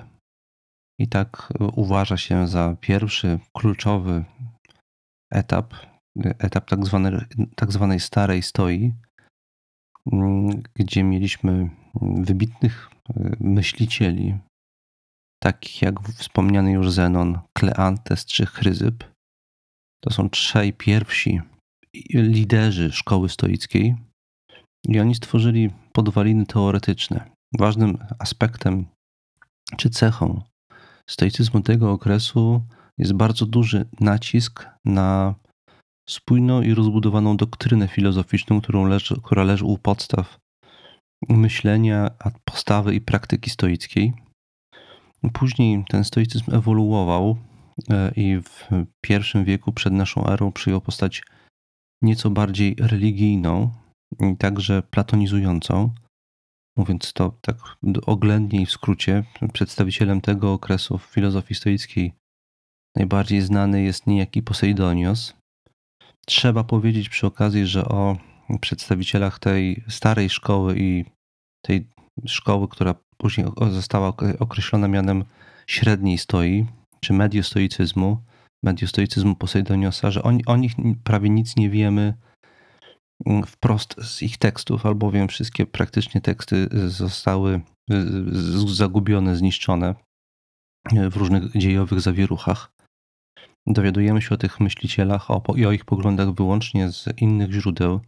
[1.01, 4.25] I tak uważa się za pierwszy kluczowy
[5.33, 5.75] etap,
[6.17, 6.79] etap tak,
[7.57, 8.93] tak zwanej starej stoi,
[10.13, 11.71] mm, gdzie mieliśmy
[12.03, 14.39] wybitnych y, myślicieli,
[15.45, 19.05] takich jak wspomniany już Zenon, Kleantes czy Chryzyp.
[20.05, 21.41] To są trzej pierwsi
[22.15, 23.97] liderzy szkoły stoickiej
[24.89, 27.31] i oni stworzyli podwaliny teoretyczne.
[27.59, 28.87] Ważnym aspektem
[29.77, 30.43] czy cechą
[31.11, 32.63] stoicyzmu tego okresu
[32.99, 35.35] jest bardzo duży nacisk na
[36.09, 40.39] spójną i rozbudowaną doktrynę filozoficzną, którą leży, która leży u podstaw
[41.29, 42.11] myślenia,
[42.45, 44.24] postawy i praktyki stoickiej.
[45.33, 47.37] Później ten stoicyzm ewoluował
[47.91, 48.69] e, i w
[49.01, 51.23] pierwszym wieku przed naszą erą przyjął postać
[52.03, 53.71] nieco bardziej religijną
[54.21, 55.91] i także platonizującą.
[56.77, 57.57] Mówiąc to tak
[58.07, 62.13] oględniej w skrócie, przedstawicielem tego okresu w filozofii stoickiej
[62.97, 65.35] najbardziej znany jest niejaki Poseidonios.
[66.27, 68.17] Trzeba powiedzieć przy okazji, że o
[68.61, 71.05] przedstawicielach tej starej szkoły i
[71.65, 71.89] tej
[72.27, 75.25] szkoły, która później została określona mianem
[75.67, 76.67] średniej stoi,
[77.01, 78.19] czy mediostoicyzmu,
[78.65, 80.73] mediostoicyzmu Poseidoniosa, że oni, o nich
[81.05, 82.15] prawie nic nie wiemy
[83.27, 87.61] mm, wprost z ich tekstów, albowiem wszystkie praktycznie teksty zostały
[88.67, 89.95] zagubione, zniszczone
[91.11, 92.71] w różnych dziejowych zawieruchach.
[93.67, 98.01] Dowiadujemy się o tych myślicielach o, i o ich poglądach wyłącznie z innych źródeł,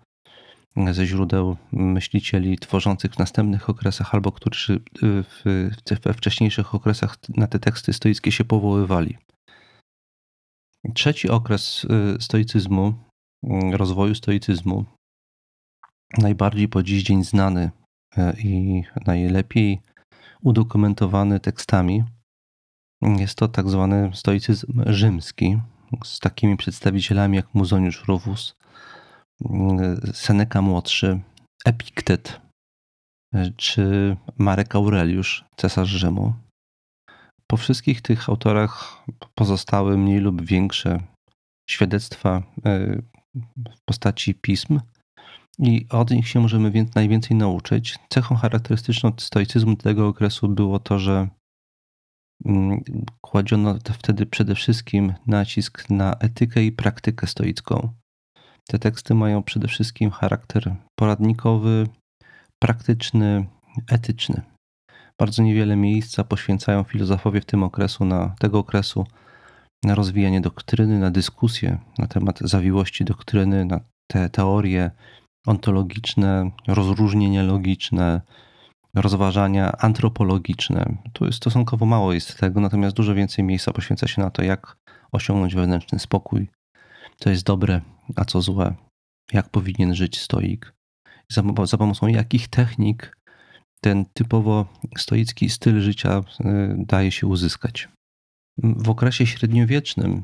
[0.92, 4.80] ze źródeł myślicieli tworzących w następnych okresach albo którzy
[6.04, 9.18] we wcześniejszych okresach na te teksty stoickie się powoływali.
[10.94, 12.94] Trzeci okres y, stoicyzmu,
[13.44, 14.84] y, rozwoju stoicyzmu,
[16.18, 17.70] najbardziej po dziś dzień znany
[18.18, 19.80] y, i najlepiej
[20.42, 22.04] udokumentowany tekstami,
[23.02, 25.58] jest to tak zwany stoicyzm rzymski,
[26.04, 28.56] z takimi przedstawicielami jak Muzoniusz Rufus,
[30.12, 31.20] Seneca Młodszy,
[31.64, 32.40] Epiktet
[33.57, 36.35] czy Marek Aureliusz, cesarz Rzymu.
[37.46, 41.03] Po wszystkich tych autorach pozostały mniej lub większe
[41.70, 43.03] świadectwa e,
[43.75, 44.81] w postaci pism
[45.59, 47.99] i od nich się możemy więc najwięcej nauczyć.
[48.09, 51.29] Cechą charakterystyczną stoicyzmu tego okresu było to, że
[52.44, 52.85] mm,
[53.20, 57.92] kładziono wtedy przede wszystkim nacisk na etykę i praktykę stoicką.
[58.68, 61.87] Te teksty mają przede wszystkim charakter poradnikowy,
[62.62, 63.46] praktyczny,
[63.90, 64.42] etyczny.
[65.20, 69.07] Bardzo niewiele miejsca poświęcają filozofowie w tym okresu, na tego okresu,
[69.85, 74.90] na rozwijanie doktryny, na dyskusję na temat zawiłości doktryny, na te teorie
[75.46, 78.20] ontologiczne, rozróżnienia logiczne,
[78.94, 80.96] rozważania antropologiczne.
[81.12, 84.76] Tu jest stosunkowo mało jest tego, natomiast dużo więcej miejsca poświęca się na to, jak
[85.12, 86.48] osiągnąć wewnętrzny spokój,
[87.18, 87.81] co jest dobre,
[88.16, 88.75] a co złe,
[89.33, 90.75] jak powinien żyć stoik,
[91.33, 93.16] za, za pomocą jakich technik
[93.81, 94.66] ten typowo
[94.97, 96.23] stoicki styl życia y,
[96.79, 97.88] daje się uzyskać.
[98.59, 100.23] W okresie średniowiecznym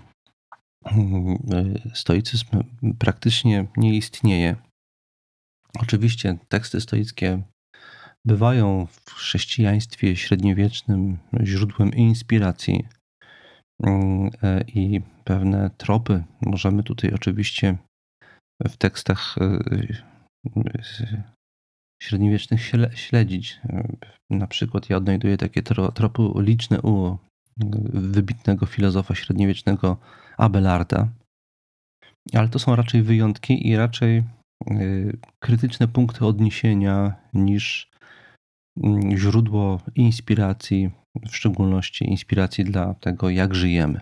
[0.87, 2.47] y, stoicyzm
[2.99, 4.57] praktycznie nie istnieje.
[5.79, 7.43] Oczywiście teksty stoickie
[8.25, 12.87] bywają w chrześcijaństwie średniowiecznym źródłem inspiracji
[14.67, 17.77] i pewne tropy możemy tutaj oczywiście
[18.69, 19.37] w tekstach
[22.03, 22.61] średniowiecznych
[22.95, 23.61] śledzić.
[24.31, 25.63] Na przykład ja odnajduję takie
[25.95, 27.19] tropy liczne u
[27.93, 29.97] wybitnego filozofa średniowiecznego
[30.37, 31.09] Abelarda,
[32.35, 34.23] ale to są raczej wyjątki i raczej
[35.39, 37.91] krytyczne punkty odniesienia niż
[38.83, 40.91] mm, źródło inspiracji,
[41.29, 44.01] w szczególności inspiracji dla tego, jak żyjemy.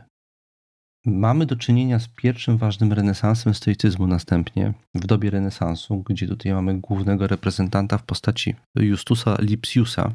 [1.07, 6.81] Mamy do czynienia z pierwszym ważnym renesansem stoicyzmu następnie, w dobie renesansu, gdzie tutaj mamy
[6.81, 10.13] głównego reprezentanta w postaci Justusa Lipsiusa,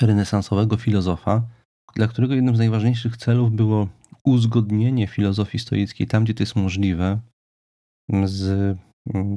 [0.00, 1.42] renesansowego filozofa,
[1.94, 3.88] dla którego jednym z najważniejszych celów było
[4.24, 7.20] uzgodnienie filozofii stoickiej tam, gdzie to jest możliwe,
[8.24, 8.78] z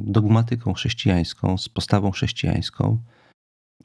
[0.04, 3.00] dogmatyką chrześcijańską, z postawą chrześcijańską,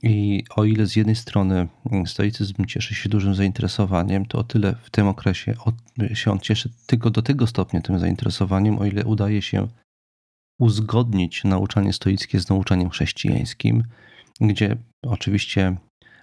[0.02, 4.74] i o ile z jednej strony mm, stoicyzm cieszy się dużym zainteresowaniem, to o tyle
[4.82, 5.54] w tym okresie
[6.14, 9.68] się on cieszy tylko do tego stopnia tym zainteresowaniem, o ile udaje się
[10.60, 13.84] uzgodnić nauczanie stoickie z nauczaniem chrześcijańskim,
[14.40, 15.76] gdzie oczywiście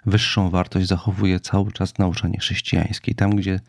[0.05, 3.15] wyższą wartość zachowuje cały czas nauczanie chrześcijańskie.
[3.15, 3.59] Tam, gdzie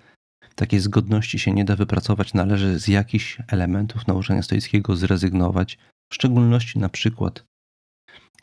[0.54, 5.78] takiej zgodności się nie da wypracować, należy z jakichś elementów nauczania stoickiego zrezygnować,
[6.12, 7.44] w szczególności na przykład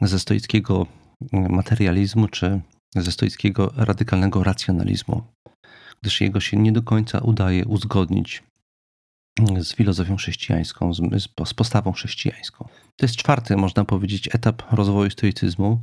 [0.01, 0.87] ze stoickiego
[1.31, 2.61] materializmu czy
[2.95, 5.23] ze stoickiego radykalnego racjonalizmu,
[6.01, 8.43] gdyż jego się nie do końca udaje uzgodnić
[9.59, 12.67] z filozofią chrześcijańską, z, postawą chrześcijańską.
[12.95, 15.79] To jest czwarty, można powiedzieć, etap rozwoju stoicyzmu.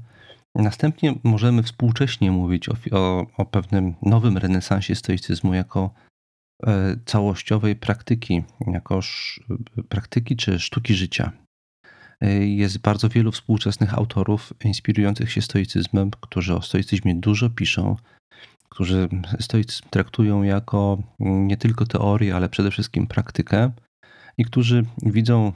[0.54, 5.90] Następnie możemy współcześnie mówić o, o, o pewnym nowym renesansie stoicyzmu jako
[6.66, 9.00] e, całościowej praktyki, jako
[9.88, 11.32] praktyki czy sztuki życia.
[12.40, 17.96] Jest bardzo wielu współczesnych autorów inspirujących się stoicyzmem, którzy o stoicyzmie dużo piszą,
[18.68, 19.08] którzy
[19.40, 23.72] stoicyzm traktują jako nie tylko teorię, ale przede wszystkim praktykę
[24.38, 25.52] i którzy widzą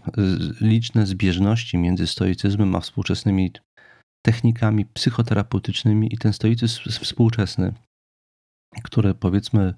[0.61, 3.53] liczne zbieżności między stoicyzmem a współczesnymi
[4.27, 7.73] technikami psychoterapeutycznymi i ten stoicyzm współczesny,
[8.83, 9.75] który powiedzmy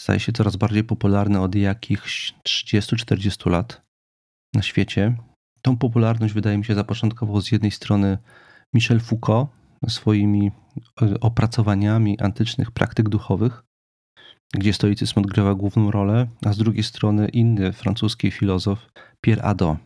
[0.00, 3.82] staje się coraz bardziej popularny od jakichś 30-40 lat
[4.54, 5.16] na świecie,
[5.66, 8.18] Tą popularność, wydaje mi się, zapoczątkował z jednej strony
[8.74, 9.48] Michel Foucault
[9.88, 10.50] swoimi
[11.02, 13.62] e, opracowaniami antycznych praktyk duchowych,
[14.54, 19.78] gdzie stoicyzm odgrywa główną rolę, a z drugiej strony inny francuski filozof Pierre Hadot.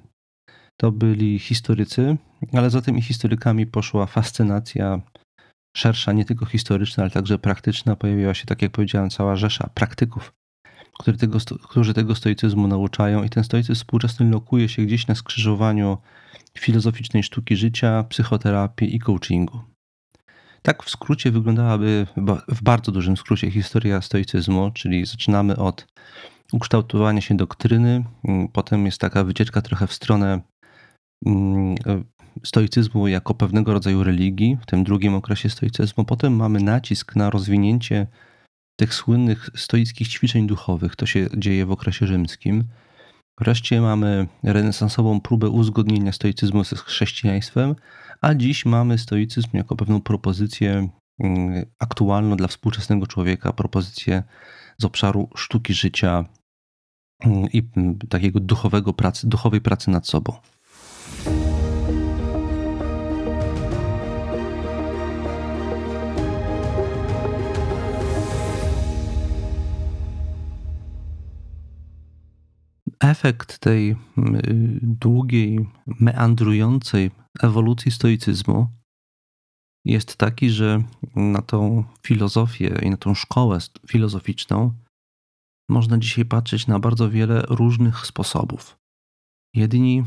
[0.81, 2.17] To byli historycy,
[2.53, 5.01] ale za tymi historykami poszła fascynacja
[5.77, 7.97] szersza, nie tylko historyczna, ale także praktyczna.
[7.97, 10.33] Pojawiła się, tak jak powiedziałem, cała rzesza praktyków
[10.99, 15.99] którzy tego, którzy tego stoicyzmu nauczają, i ten stoicyzm współczesny lokuje się gdzieś na skrzyżowaniu
[16.59, 19.61] filozoficznej sztuki życia, psychoterapii i coachingu.
[20.63, 22.07] Tak w skrócie wyglądałaby,
[22.49, 25.87] w bardzo dużym skrócie, historia stoicyzmu, czyli zaczynamy od
[26.53, 30.41] ukształtowania się doktryny, mm, potem jest taka wycieczka trochę w stronę
[31.27, 31.75] mm,
[32.45, 36.05] stoicyzmu jako pewnego rodzaju religii, w tym drugim okresie stoicyzmu.
[36.05, 38.07] Potem mamy nacisk na rozwinięcie
[38.79, 40.97] tych słynnych stoickich ćwiczeń duchowych.
[40.97, 42.65] To się dzieje w okresie rzymskim.
[43.41, 47.75] Wreszcie mamy renesansową próbę uzgodnienia stoicyzmu z chrześcijaństwem,
[48.21, 50.89] a dziś mamy stoicyzm jako pewną propozycję
[51.21, 54.23] mm, aktualną dla współczesnego człowieka, propozycję
[54.79, 56.25] z obszaru sztuki życia
[57.25, 60.33] mm, i mm, takiego duchowego pracy, duchowej pracy nad sobą.
[73.01, 73.97] Efekt tej
[74.83, 77.11] długiej, meandrującej
[77.43, 78.69] ewolucji stoicyzmu
[79.85, 80.83] jest taki, że
[81.17, 84.73] na tą filozofię i na tą szkołę filozoficzną
[85.71, 88.79] można dzisiaj patrzeć na bardzo wiele różnych sposobów.
[89.55, 90.05] Jedni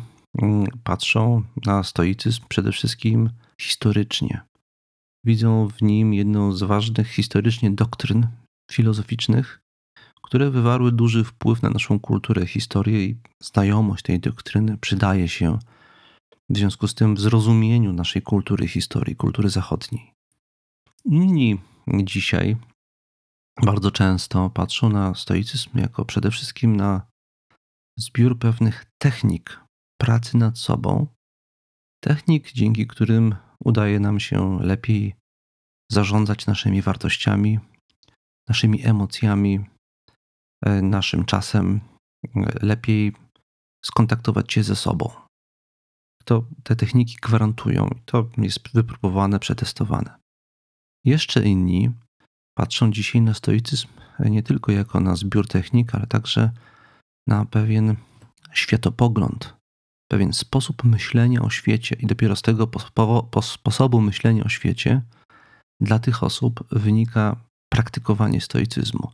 [0.84, 3.30] patrzą na stoicyzm przede wszystkim
[3.62, 4.42] historycznie.
[5.26, 8.28] Widzą w nim jedną z ważnych historycznie doktryn
[8.72, 9.61] filozoficznych,
[10.22, 15.60] które wywarły duży wpływ na naszą kulturę, historię i znajomość tej doktryny przydaje się
[16.50, 20.14] w związku z tym w zrozumieniu naszej kultury, historii, kultury zachodniej.
[21.06, 22.58] Inni dzisiaj
[23.62, 27.02] bardzo często patrzą na stoicyzm jako przede wszystkim na
[27.98, 29.62] zbiór pewnych technik
[30.02, 31.08] pracy nad sobą,
[32.04, 35.16] technik, dzięki którym udaje nam się lepiej
[35.92, 37.60] zarządzać naszymi wartościami,
[38.50, 39.66] naszymi emocjami,
[40.82, 41.80] naszym czasem
[42.36, 43.14] e, lepiej
[43.86, 45.10] skontaktować się ze sobą.
[46.26, 50.16] To te techniki gwarantują i to jest wypróbowane, przetestowane.
[51.06, 51.92] Jeszcze inni
[52.58, 53.88] patrzą dzisiaj na stoicyzm
[54.20, 56.52] nie tylko jako na zbiór technik, ale także
[57.28, 57.96] na pewien
[58.54, 59.56] światopogląd,
[60.12, 62.70] pewien sposób myślenia o świecie, i dopiero z tego
[63.42, 65.02] sposobu myślenia o świecie
[65.82, 67.36] dla tych osób wynika
[67.70, 69.12] praktykowanie stoicyzmu.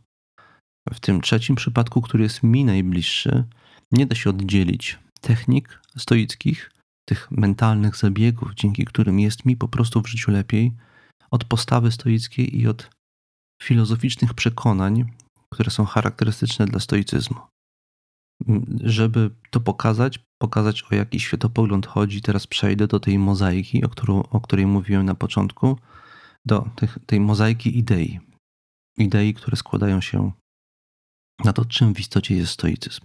[0.92, 3.44] W tym trzecim przypadku, który jest mi najbliższy,
[3.92, 6.70] nie da się oddzielić technik stoickich,
[7.08, 10.72] tych mentalnych zabiegów, dzięki którym jest mi po prostu w życiu lepiej,
[11.30, 12.90] od postawy stoickiej i od
[13.62, 15.12] filozoficznych przekonań,
[15.52, 17.36] które są charakterystyczne dla stoicyzmu.
[18.80, 24.22] Żeby to pokazać, pokazać o jaki światopogląd chodzi, teraz przejdę do tej mozaiki, o, którą,
[24.22, 25.78] o której mówiłem na początku,
[26.46, 28.20] do tych, tej mozaiki idei.
[28.98, 30.32] Idei, które składają się
[31.44, 33.00] na to, czym w istocie jest stoicyzm.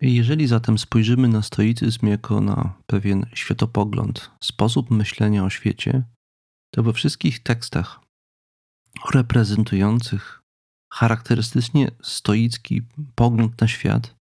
[0.00, 6.02] Jeżeli zatem spojrzymy na stoicyzm jako na pewien światopogląd, sposób myślenia o świecie,
[6.74, 8.00] to we wszystkich tekstach
[9.14, 10.42] reprezentujących
[10.92, 12.82] charakterystycznie stoicki
[13.14, 14.14] pogląd na świat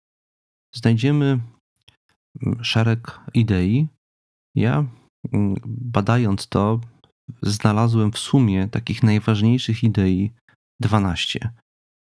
[0.76, 1.40] znajdziemy
[2.42, 3.88] mm, szereg idei.
[4.56, 4.86] Ja,
[5.34, 6.80] mm, badając to,
[7.42, 10.34] znalazłem w sumie takich najważniejszych idei
[10.82, 11.54] 12.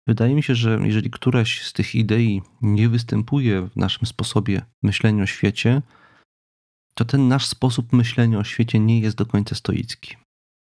[0.08, 5.24] Wydaje mi się, że jeżeli któraś z tych idei nie występuje w naszym sposobie myślenia
[5.24, 5.82] o świecie,
[6.94, 10.16] to ten nasz sposób myślenia o świecie nie jest do końca stoicki.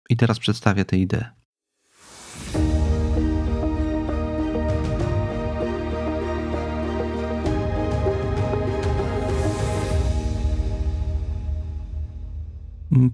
[0.09, 1.29] I teraz przedstawię tę ideę.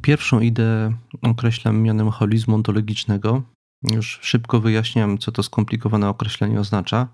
[0.02, 3.53] Pierwszą ideę określam mianem holizmu ontologicznego.
[3.92, 7.08] Już szybko wyjaśniam, co to skomplikowane określenie oznacza.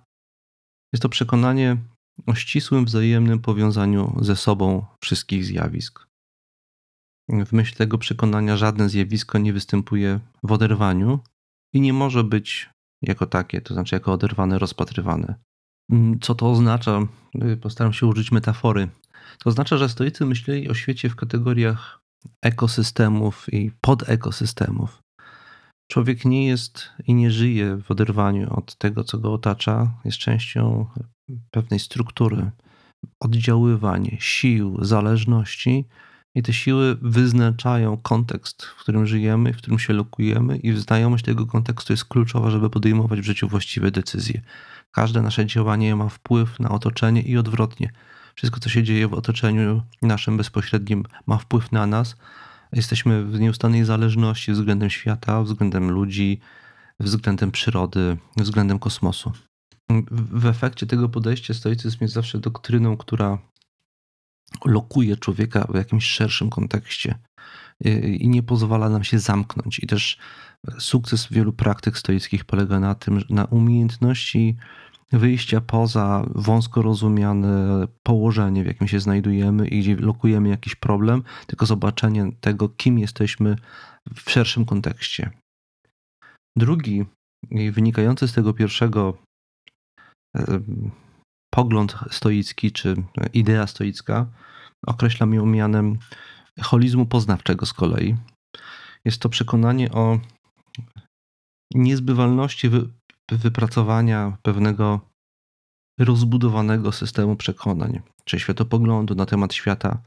[0.93, 1.78] Jest to przekonanie
[2.26, 6.07] o ścisłym wzajemnym powiązaniu ze sobą wszystkich zjawisk.
[7.30, 11.20] W myśl tego przekonania żadne zjawisko nie występuje w oderwaniu
[11.74, 12.70] i nie może być
[13.01, 15.36] jako takie, to znaczy jako oderwane, rozpatrywane.
[16.22, 16.99] Co to oznacza?
[17.61, 18.88] Postaram się użyć metafory.
[19.39, 21.99] To oznacza, że stoicy myśleli o świecie w kategoriach
[22.41, 24.99] ekosystemów i podekosystemów.
[25.92, 30.86] Człowiek nie jest i nie żyje w oderwaniu od tego, co go otacza, jest częścią
[31.52, 32.52] pewnej struktury,
[33.20, 35.86] oddziaływań, sił, zależności,
[36.36, 41.46] i te siły wyznaczają kontekst, w którym żyjemy, w którym się lokujemy, i znajomość tego
[41.46, 44.42] kontekstu jest kluczowa, żeby podejmować w życiu właściwe decyzje.
[44.92, 47.92] Każde nasze działanie ma wpływ na otoczenie i odwrotnie.
[48.36, 52.16] Wszystko, co się dzieje w otoczeniu naszym bezpośrednim, ma wpływ na nas.
[52.74, 56.39] Jesteśmy w nieustannej zależności względem świata, względem ludzi,
[56.99, 59.32] względem przyrody, względem kosmosu.
[60.11, 63.38] W efekcie tego podejścia stoicyzm jest zawsze doktryną, która
[64.65, 67.15] lokuje człowieka w jakimś szerszym kontekście
[68.20, 69.80] i nie pozwala nam się zamknąć.
[69.80, 70.17] I też
[70.80, 74.57] sukces wielu praktyk stoickich polega na tym, na umiejętności
[75.12, 81.66] wyjścia poza wąsko rozumiane położenie, w jakim się znajdujemy i gdzie lokujemy jakiś problem, tylko
[81.66, 83.55] zobaczenie tego, kim jesteśmy
[84.16, 85.32] w szerszym kontekście.
[86.57, 87.05] Drugi,
[87.72, 89.18] wynikający z tego pierwszego
[91.53, 92.95] pogląd stoicki czy
[93.34, 94.28] idea stoicka,
[94.88, 95.97] określam ją mianem
[96.62, 98.16] holizmu poznawczego z kolei.
[99.05, 100.20] Jest to przekonanie o
[101.74, 102.70] niezbywalności
[103.32, 104.99] wypracowania pewnego
[105.99, 110.01] rozbudowanego systemu przekonań, czy światopoglądu na temat świata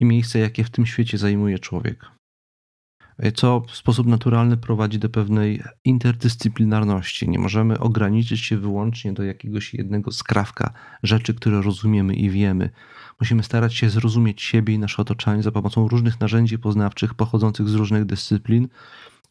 [0.00, 2.18] i miejsca, jakie w tym świecie zajmuje człowiek
[3.34, 7.28] co w sposób naturalny prowadzi do pewnej interdyscyplinarności.
[7.28, 12.70] Nie możemy ograniczyć się wyłącznie do jakiegoś jednego skrawka rzeczy, które rozumiemy i wiemy.
[13.20, 17.74] Musimy starać się zrozumieć siebie i nasze otoczenie za pomocą różnych narzędzi poznawczych pochodzących z
[17.74, 18.68] różnych dyscyplin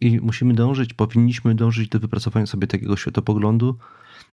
[0.01, 3.77] i musimy dążyć, powinniśmy dążyć do wypracowania sobie takiego światopoglądu,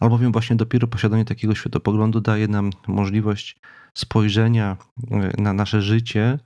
[0.01, 3.57] albowiem właśnie dopiero posiadanie takiego światopoglądu daje nam możliwość
[3.95, 4.77] spojrzenia
[5.39, 6.39] na nasze życie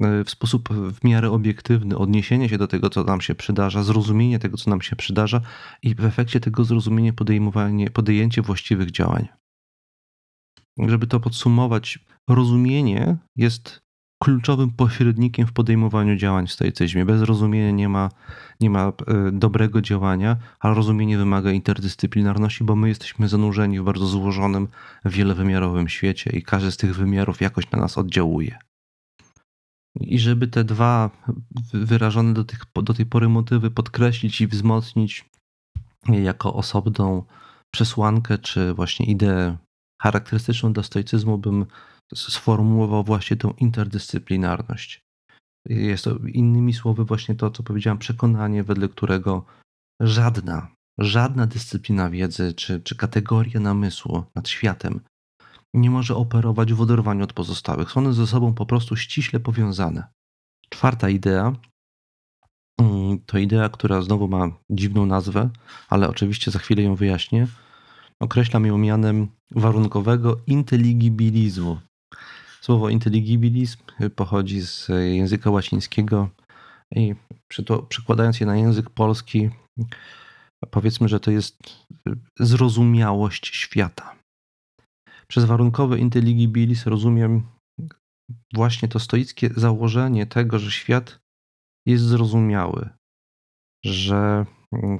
[0.00, 4.38] E, w sposób w miarę obiektywny odniesienie się do tego, co nam się przydarza, zrozumienie
[4.38, 5.40] tego, co nam się przydarza
[5.82, 9.28] i w efekcie tego zrozumienie podejmowanie, podjęcie właściwych działań.
[10.78, 11.98] Żeby to podsumować,
[12.28, 13.80] rozumienie jest
[14.22, 17.04] kluczowym pośrednikiem w podejmowaniu działań w stoicyzmie.
[17.04, 18.10] Bez rozumienia nie ma,
[18.60, 18.92] nie ma e,
[19.32, 24.68] dobrego działania, a rozumienie wymaga interdyscyplinarności, bo my jesteśmy zanurzeni w bardzo złożonym,
[25.04, 28.58] wielowymiarowym świecie i każdy z tych wymiarów jakoś na nas oddziałuje.
[30.00, 31.10] I żeby te dwa
[31.72, 35.24] wyrażone do, tych, do tej pory motywy podkreślić i wzmocnić
[36.08, 37.22] jako osobną
[37.74, 39.56] przesłankę, czy właśnie ideę
[40.02, 41.66] charakterystyczną dla stoicyzmu, bym
[42.14, 45.00] sformułował właśnie tą interdyscyplinarność.
[45.68, 49.44] Jest to innymi słowy właśnie to, co powiedziałem, przekonanie, wedle którego
[50.00, 55.00] żadna, żadna dyscyplina wiedzy czy, czy kategoria namysłu nad światem
[55.74, 57.90] nie może operować w oderwaniu od pozostałych.
[57.90, 60.06] Są one ze sobą po prostu ściśle powiązane.
[60.68, 61.52] Czwarta idea
[62.80, 65.50] mm, to idea, która znowu ma dziwną nazwę,
[65.88, 67.46] ale oczywiście za chwilę ją wyjaśnię.
[68.20, 71.78] Określam ją mianem warunkowego inteligibilizmu.
[72.66, 73.78] Słowo intelligibilizm
[74.16, 76.30] pochodzi z języka łacińskiego
[76.94, 77.14] i
[77.88, 79.50] przekładając je na język polski,
[80.70, 81.86] powiedzmy, że to jest
[82.38, 84.16] zrozumiałość świata.
[85.28, 87.42] Przez warunkowy intelligibilis rozumiem
[88.54, 91.18] właśnie to stoickie założenie tego, że świat
[91.86, 92.88] jest zrozumiały,
[93.84, 94.46] że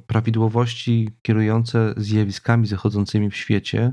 [0.07, 3.93] prawidłowości kierujące zjawiskami zachodzącymi w świecie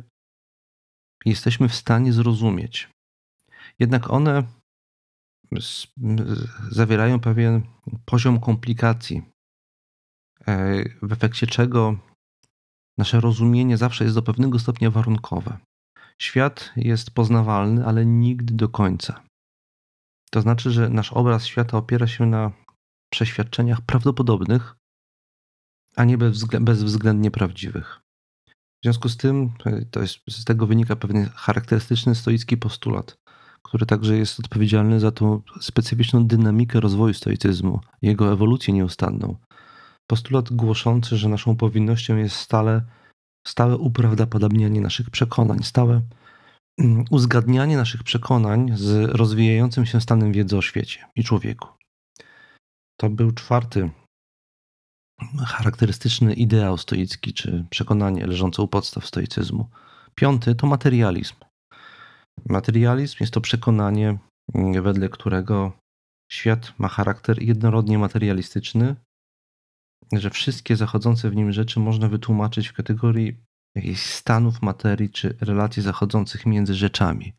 [1.25, 2.92] jesteśmy w stanie zrozumieć.
[3.79, 4.43] Jednak one
[6.71, 7.61] zawierają pewien
[8.05, 9.21] poziom komplikacji,
[10.47, 11.97] e, w efekcie czego
[12.97, 15.57] nasze rozumienie zawsze jest do pewnego stopnia warunkowe.
[16.21, 19.23] Świat jest poznawalny, ale nigdy do końca.
[20.31, 22.51] To znaczy, że nasz obraz świata opiera się na
[23.13, 24.75] przeświadczeniach prawdopodobnych,
[25.95, 26.17] a nie
[26.61, 27.99] bezwzględnie prawdziwych.
[28.49, 33.15] W związku z tym, e, to jest, z tego wynika pewien charakterystyczny stoicki postulat,
[33.63, 39.35] który także jest odpowiedzialny za tą specyficzną dynamikę rozwoju stoicyzmu, jego ewolucję nieustanną.
[40.07, 42.81] Postulat głoszący, że naszą powinnością jest stale,
[43.47, 46.01] stałe uprawdopodobnianie naszych przekonań, stałe
[46.79, 51.67] mm, uzgadnianie naszych przekonań z rozwijającym się stanem wiedzy o świecie i człowieku.
[52.97, 53.89] To był czwarty
[55.45, 59.69] charakterystyczny ideał stoicki, czy przekonanie leżące u podstaw stoicyzmu.
[60.15, 61.35] Piąty to materializm.
[62.49, 64.17] Materializm jest to przekonanie,
[64.81, 65.71] wedle którego
[66.31, 68.95] świat ma charakter jednorodnie materialistyczny,
[70.13, 73.37] że wszystkie zachodzące w nim rzeczy można wytłumaczyć w kategorii
[73.75, 77.33] jakichś stanów materii czy relacji zachodzących między rzeczami.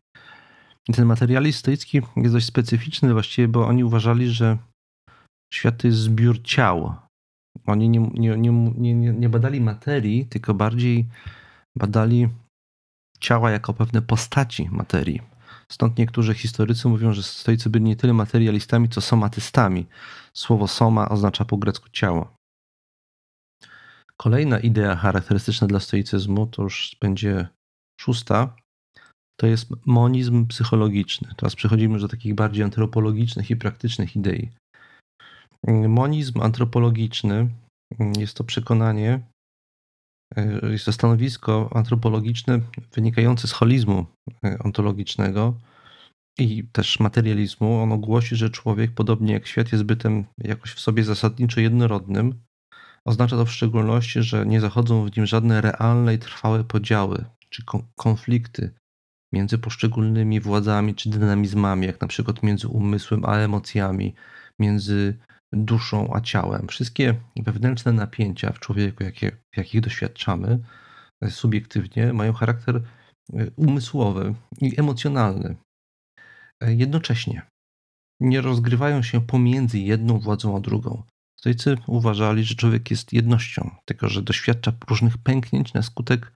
[0.89, 4.57] I ten materializm stoicki jest dość specyficzny właściwie, bo oni uważali, że
[5.53, 6.95] świat to jest zbiór ciał.
[7.65, 8.51] Oni nie, nie, nie,
[8.93, 11.05] nie, nie badali materii, tylko bardziej
[11.77, 12.29] badali
[13.19, 15.21] ciała jako pewne postaci materii.
[15.71, 19.85] Stąd niektórzy historycy mówią, że stoicy byli nie tyle materialistami, co somatystami.
[20.33, 22.35] Słowo soma oznacza po grecku ciało.
[24.17, 27.47] Kolejna idea charakterystyczna dla stoicyzmu, to już będzie
[28.01, 28.55] szósta,
[29.39, 31.33] to jest monizm psychologiczny.
[31.37, 34.51] Teraz przechodzimy do takich bardziej antropologicznych i praktycznych idei.
[35.87, 37.49] Monizm antropologiczny
[38.17, 39.19] jest to przekonanie,
[40.71, 42.59] jest to stanowisko antropologiczne
[42.93, 44.05] wynikające z holizmu
[44.45, 45.53] e, ontologicznego
[46.39, 47.81] i też materializmu.
[47.81, 52.39] Ono głosi, że człowiek, podobnie jak świat, jest bytem jakoś w sobie zasadniczo jednorodnym.
[53.05, 57.63] Oznacza to w szczególności, że nie zachodzą w nim żadne realne i trwałe podziały czy
[57.95, 58.73] konflikty
[59.33, 64.13] między poszczególnymi władzami czy dynamizmami, jak na przykład między umysłem a emocjami,
[64.59, 65.17] między
[65.53, 66.67] duszą a ciałem.
[66.67, 70.59] Wszystkie wewnętrzne napięcia w człowieku, jakie, jakich doświadczamy
[71.21, 72.81] e, subiektywnie, mają charakter e,
[73.55, 75.55] umysłowy i emocjonalny.
[76.61, 77.41] E, jednocześnie
[78.19, 81.03] nie rozgrywają się pomiędzy jedną władzą a drugą.
[81.39, 86.33] Stoicy uważali, że człowiek jest jednością, tylko że doświadcza różnych pęknięć na skutek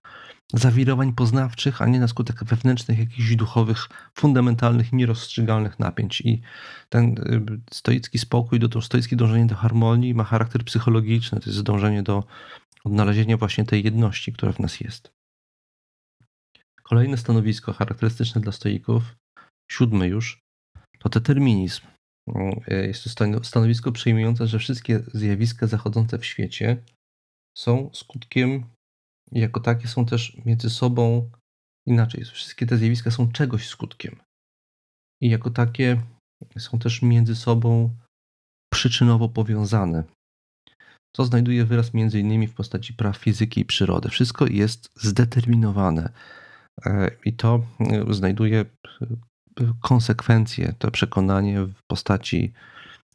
[0.53, 6.21] zawirowań poznawczych, a nie na skutek wewnętrznych, jakichś duchowych, fundamentalnych, nierozstrzygalnych napięć.
[6.21, 6.41] I
[6.89, 12.03] ten y, stoicki spokój, to stoickie dążenie do harmonii ma charakter psychologiczny, to jest dążenie
[12.03, 12.23] do
[12.83, 15.11] odnalezienia właśnie tej jedności, która w nas jest.
[16.83, 19.15] Kolejne stanowisko charakterystyczne dla stoików,
[19.71, 20.39] siódme już,
[20.99, 21.81] to determinizm.
[22.67, 26.83] Jest to stanowisko przyjmujące, że wszystkie zjawiska zachodzące w świecie
[27.57, 28.63] są skutkiem
[29.31, 31.29] jako takie są też między sobą
[31.85, 32.25] inaczej.
[32.25, 34.15] Wszystkie te zjawiska są czegoś skutkiem.
[35.21, 36.01] I jako takie
[36.57, 37.95] są też między sobą
[38.73, 40.03] przyczynowo powiązane.
[41.15, 44.09] To znajduje wyraz innymi w postaci praw fizyki i przyrody.
[44.09, 46.09] Wszystko jest zdeterminowane
[46.85, 48.65] e, i to e, znajduje e,
[49.81, 52.53] konsekwencje, to przekonanie w postaci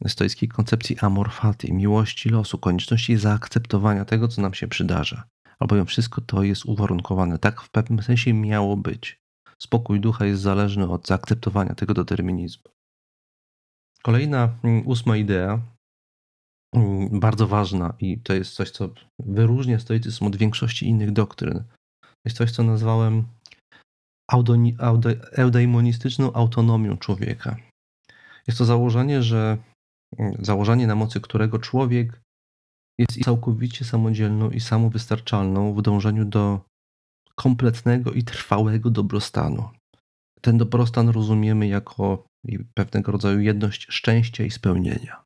[0.06, 5.24] stoickiej koncepcji amorfati, miłości losu, konieczności zaakceptowania tego, co nam się przydarza
[5.59, 7.38] albowiem wszystko to jest uwarunkowane.
[7.38, 9.20] Tak w pewnym sensie miało być.
[9.59, 12.64] Spokój ducha jest zależny od zaakceptowania tego determinizmu.
[14.02, 15.61] Kolejna, mm, ósma idea,
[16.74, 18.88] mm, bardzo ważna i to jest coś, co
[19.18, 21.64] wyróżnia stoicyzm od większości innych doktryn.
[22.24, 23.24] Jest coś, co nazwałem
[25.32, 27.57] eudaimonistyczną autonomią człowieka.
[28.46, 29.59] Jest to założenie, że
[30.18, 32.20] mm, założenie na mocy którego człowiek
[32.99, 36.61] jest całkowicie samodzielną i samowystarczalną w dążeniu do
[37.34, 39.68] kompletnego i trwałego dobrostanu.
[40.40, 42.26] ten dobrostan rozumiemy jako
[42.74, 45.24] pewnego rodzaju jedność szczęścia i spełnienia.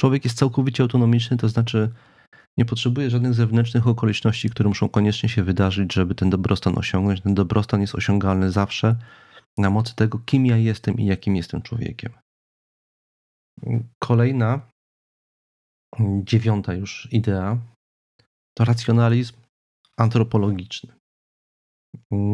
[0.00, 1.92] Człowiek jest całkowicie autonomiczny, to znaczy
[2.58, 7.20] nie potrzebuje żadnych zewnętrznych okoliczności, które muszą koniecznie się wydarzyć, żeby ten dobrostan osiągnąć.
[7.20, 8.96] Ten dobrostan jest osiągalny zawsze
[9.58, 12.12] na mocy tego, kim ja jestem i jakim jestem człowiekiem.
[13.98, 14.60] Kolejna,
[15.98, 17.58] dziewiąta już idea
[18.54, 19.36] to racjonalizm
[19.96, 20.92] antropologiczny.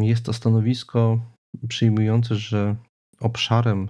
[0.01, 1.19] Jest to stanowisko
[1.67, 2.75] przyjmujące, że
[3.19, 3.89] obszarem,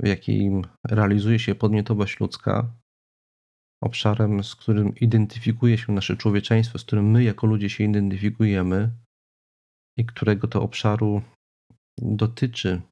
[0.00, 2.72] w jakim realizuje się podmiotowość ludzka,
[3.82, 8.90] obszarem, z którym identyfikuje się nasze człowieczeństwo, z którym my jako ludzie się identyfikujemy
[9.98, 11.22] i którego to obszaru
[11.98, 12.82] dotyczy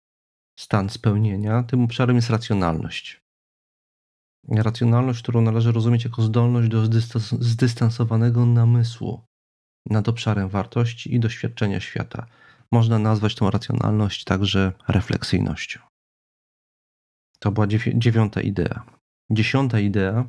[0.59, 3.21] stan spełnienia, tym obszarem jest racjonalność.
[4.49, 6.85] Racjonalność, którą należy rozumieć jako zdolność do
[7.41, 9.21] zdystansowanego namysłu
[9.87, 12.27] nad obszarem wartości i doświadczenia świata.
[12.73, 15.81] Można nazwać tą racjonalność także refleksyjnością.
[17.39, 18.87] To była dziewiąta idea.
[19.31, 20.25] Dziesiąta idea,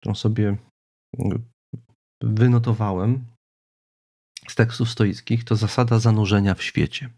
[0.00, 0.56] którą sobie
[1.18, 1.44] mm,
[2.22, 3.24] wynotowałem
[4.48, 7.10] z tekstów stoickich, to zasada zanurzenia w świecie.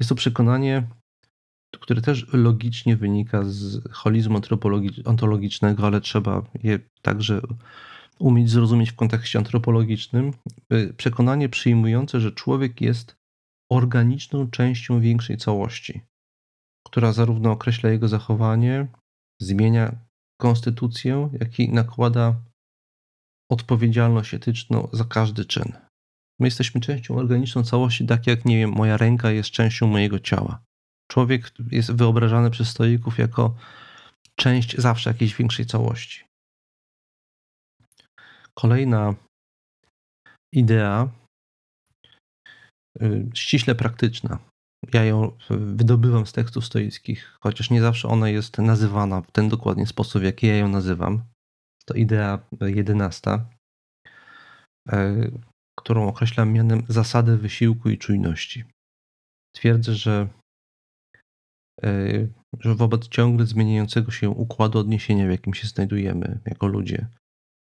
[0.00, 0.88] Jest to przekonanie,
[1.80, 4.40] które też logicznie wynika z holizmu
[5.04, 7.40] ontologicznego, ale trzeba je także
[8.18, 10.32] umieć zrozumieć w kontekście antropologicznym.
[10.72, 13.16] Y, przekonanie przyjmujące, że człowiek jest
[13.72, 16.00] organiczną częścią większej całości,
[16.86, 18.86] która zarówno określa jego zachowanie,
[19.40, 19.96] zmienia
[20.40, 22.34] konstytucję, jak i nakłada
[23.50, 25.72] odpowiedzialność etyczną za każdy czyn.
[26.40, 30.62] My jesteśmy częścią organiczną całości, tak jak, nie wiem, moja ręka jest częścią mojego ciała.
[31.18, 33.54] Człowiek jest wyobrażany przez stoików jako
[34.36, 36.24] część zawsze jakiejś większej całości.
[38.54, 39.14] Kolejna
[40.54, 41.08] idea,
[43.02, 44.38] y, ściśle praktyczna.
[44.92, 49.86] Ja ją wydobywam z tekstów stoickich, chociaż nie zawsze ona jest nazywana w ten dokładnie
[49.86, 51.24] sposób, jaki ja ją nazywam.
[51.84, 53.50] To idea jedenasta,
[54.92, 55.32] y,
[55.78, 58.64] którą określam mianem zasady wysiłku i czujności.
[59.56, 60.28] Twierdzę, że
[62.64, 67.06] wobec ciągle zmieniającego się układu odniesienia, w jakim się znajdujemy jako ludzie,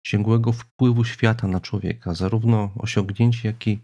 [0.05, 3.79] ciągłego wpływu świata na człowieka, zarówno osiągnięcie, jak i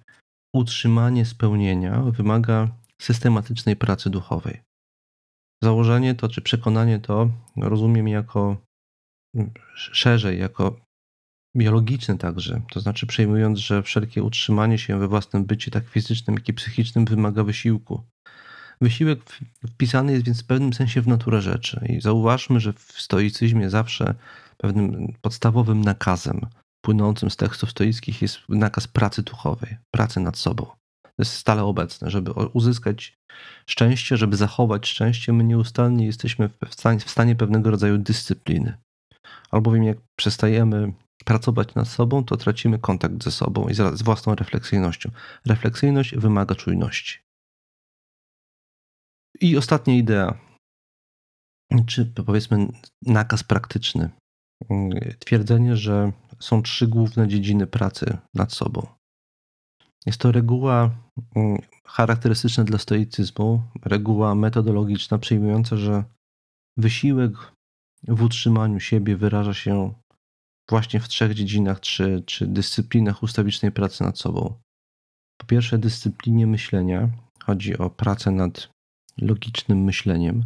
[0.56, 2.70] utrzymanie spełnienia wymaga
[3.02, 4.62] systematycznej pracy duchowej.
[5.64, 8.58] Założenie to, czy przekonanie to rozumiem jako
[9.76, 10.80] szerzej, jako
[11.58, 16.50] biologiczne także, to znaczy przejmując, że wszelkie utrzymanie się we własnym bycie, tak fizycznym, jak
[16.50, 18.04] i psychicznym, wymaga wysiłku.
[18.84, 19.20] Wysiłek
[19.68, 21.86] wpisany jest więc w pewnym sensie w naturę rzeczy.
[21.90, 24.16] I zauważmy, że w stoicyzmie zawsze
[24.58, 26.42] pewnym podstawowym nakazem
[26.86, 30.66] płynącym z tekstów stoickich jest nakaz pracy duchowej, pracy nad sobą.
[31.04, 33.18] To jest stale obecne, żeby uzyskać
[33.70, 38.78] szczęście, żeby zachować szczęście, my nieustannie jesteśmy w stanie, w stanie pewnego rodzaju dyscypliny.
[39.52, 40.94] Albowiem jak przestajemy
[41.26, 45.10] pracować nad sobą, to tracimy kontakt ze sobą i z własną refleksyjnością.
[45.46, 47.20] Refleksyjność wymaga czujności.
[49.42, 50.38] I ostatnia idea,
[51.88, 52.68] czy powiedzmy
[53.02, 54.10] nakaz praktyczny.
[55.20, 58.88] Twierdzenie, że są trzy główne dziedziny pracy nad sobą.
[60.06, 60.90] Jest to reguła
[61.36, 66.04] mm, charakterystyczna dla stoicyzmu, reguła metodologiczna, przyjmująca, że
[66.78, 67.32] wysiłek
[68.08, 69.94] w utrzymaniu siebie wyraża się
[70.70, 74.54] właśnie w trzech dziedzinach czy, czy dyscyplinach ustawicznej pracy nad sobą.
[75.38, 77.10] Po pierwsze, dyscyplinie myślenia.
[77.44, 78.73] Chodzi o pracę nad
[79.18, 80.46] logicznym myśleniem.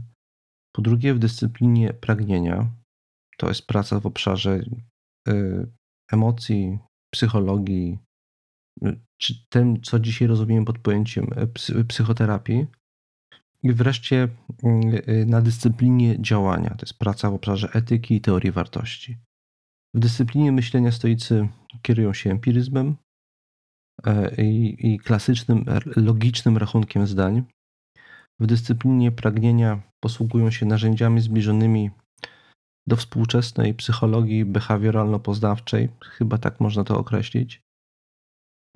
[0.76, 2.72] Po drugie, w dyscyplinie pragnienia.
[3.38, 4.62] To jest praca w obszarze
[5.30, 5.68] y,
[6.12, 6.80] emocji,
[7.14, 8.00] psychologii,
[8.86, 11.28] y, czy tym, co dzisiaj rozumiemy pod pojęciem
[11.70, 12.66] y, psychoterapii.
[13.64, 14.28] I wreszcie
[15.26, 16.70] na dyscyplinie działania.
[16.70, 19.18] To jest praca w obszarze etyki i teorii wartości.
[19.96, 21.50] W dyscyplinie myślenia stoicy
[21.82, 22.96] kierują się empiryzmem
[24.38, 25.66] i, i klasycznym,
[25.96, 27.44] logicznym rachunkiem zdań.
[28.40, 31.92] W dyscyplinie pragnienia posługują się narzędziami zbliżonymi
[32.88, 37.62] do współczesnej psychologii behawioralno-poznawczej, chyba tak można to określić.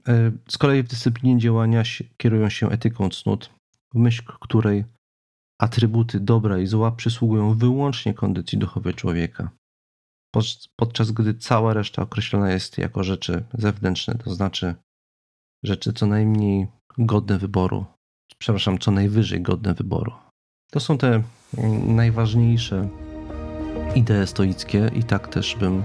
[0.08, 1.84] E, z kolei w dyscyplinie działania
[2.18, 3.50] kierują się etyką cnót,
[3.94, 4.86] w myśl której
[5.62, 9.52] atrybuty dobra i zła przysługują wyłącznie kondycji duchowej człowieka
[10.76, 14.76] podczas gdy cała reszta określona jest jako rzeczy zewnętrzne, to znaczy
[15.64, 17.86] rzeczy co najmniej godne wyboru,
[18.38, 20.12] przepraszam, co najwyżej godne wyboru.
[20.72, 21.24] To są te
[21.86, 22.88] najważniejsze
[23.96, 25.84] idee stoickie i tak też bym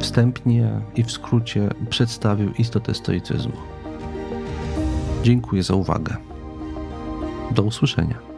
[0.00, 3.56] wstępnie i w skrócie przedstawił istotę stoicyzmu.
[5.22, 6.16] Dziękuję za uwagę.
[7.50, 8.31] Do usłyszenia.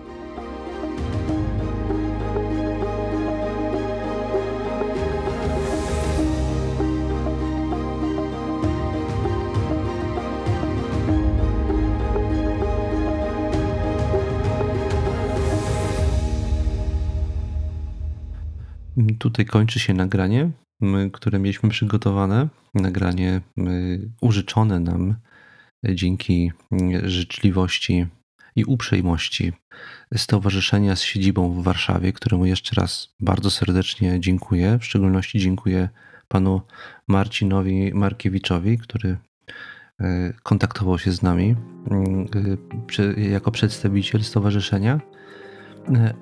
[19.25, 20.51] Tutaj kończy się nagranie,
[21.13, 22.49] które mieliśmy przygotowane.
[22.75, 23.41] Nagranie
[24.21, 25.15] użyczone nam
[25.85, 26.53] dzięki
[27.05, 28.07] życzliwości
[28.57, 29.53] i uprzejmości
[30.17, 34.79] Stowarzyszenia z siedzibą w Warszawie, któremu jeszcze raz bardzo serdecznie dziękuję.
[34.79, 35.89] W szczególności dziękuję
[36.29, 36.61] panu
[37.09, 39.17] Marcinowi Markiewiczowi, który
[40.43, 41.57] kontaktował się z nami
[43.17, 45.01] jako przedstawiciel stowarzyszenia.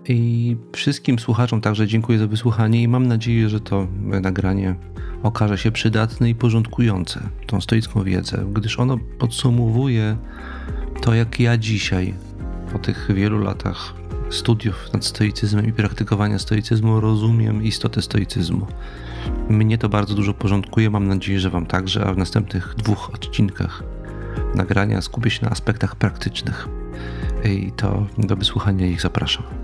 [0.09, 3.87] I wszystkim słuchaczom także dziękuję za wysłuchanie i mam nadzieję, że to
[4.23, 4.75] nagranie
[5.23, 10.17] okaże się przydatne i porządkujące tą stoicką wiedzę, gdyż ono podsumowuje
[11.01, 12.15] to, jak ja dzisiaj,
[12.73, 13.95] po tych wielu latach
[14.31, 18.67] studiów nad stoicyzmem i praktykowania stoicyzmu, rozumiem istotę stoicyzmu.
[19.49, 23.83] Mnie to bardzo dużo porządkuje, mam nadzieję, że Wam także, a w następnych dwóch odcinkach
[24.55, 26.69] nagrania skupię się na aspektach praktycznych.
[27.45, 29.62] I to do wysłuchania ich zapraszam.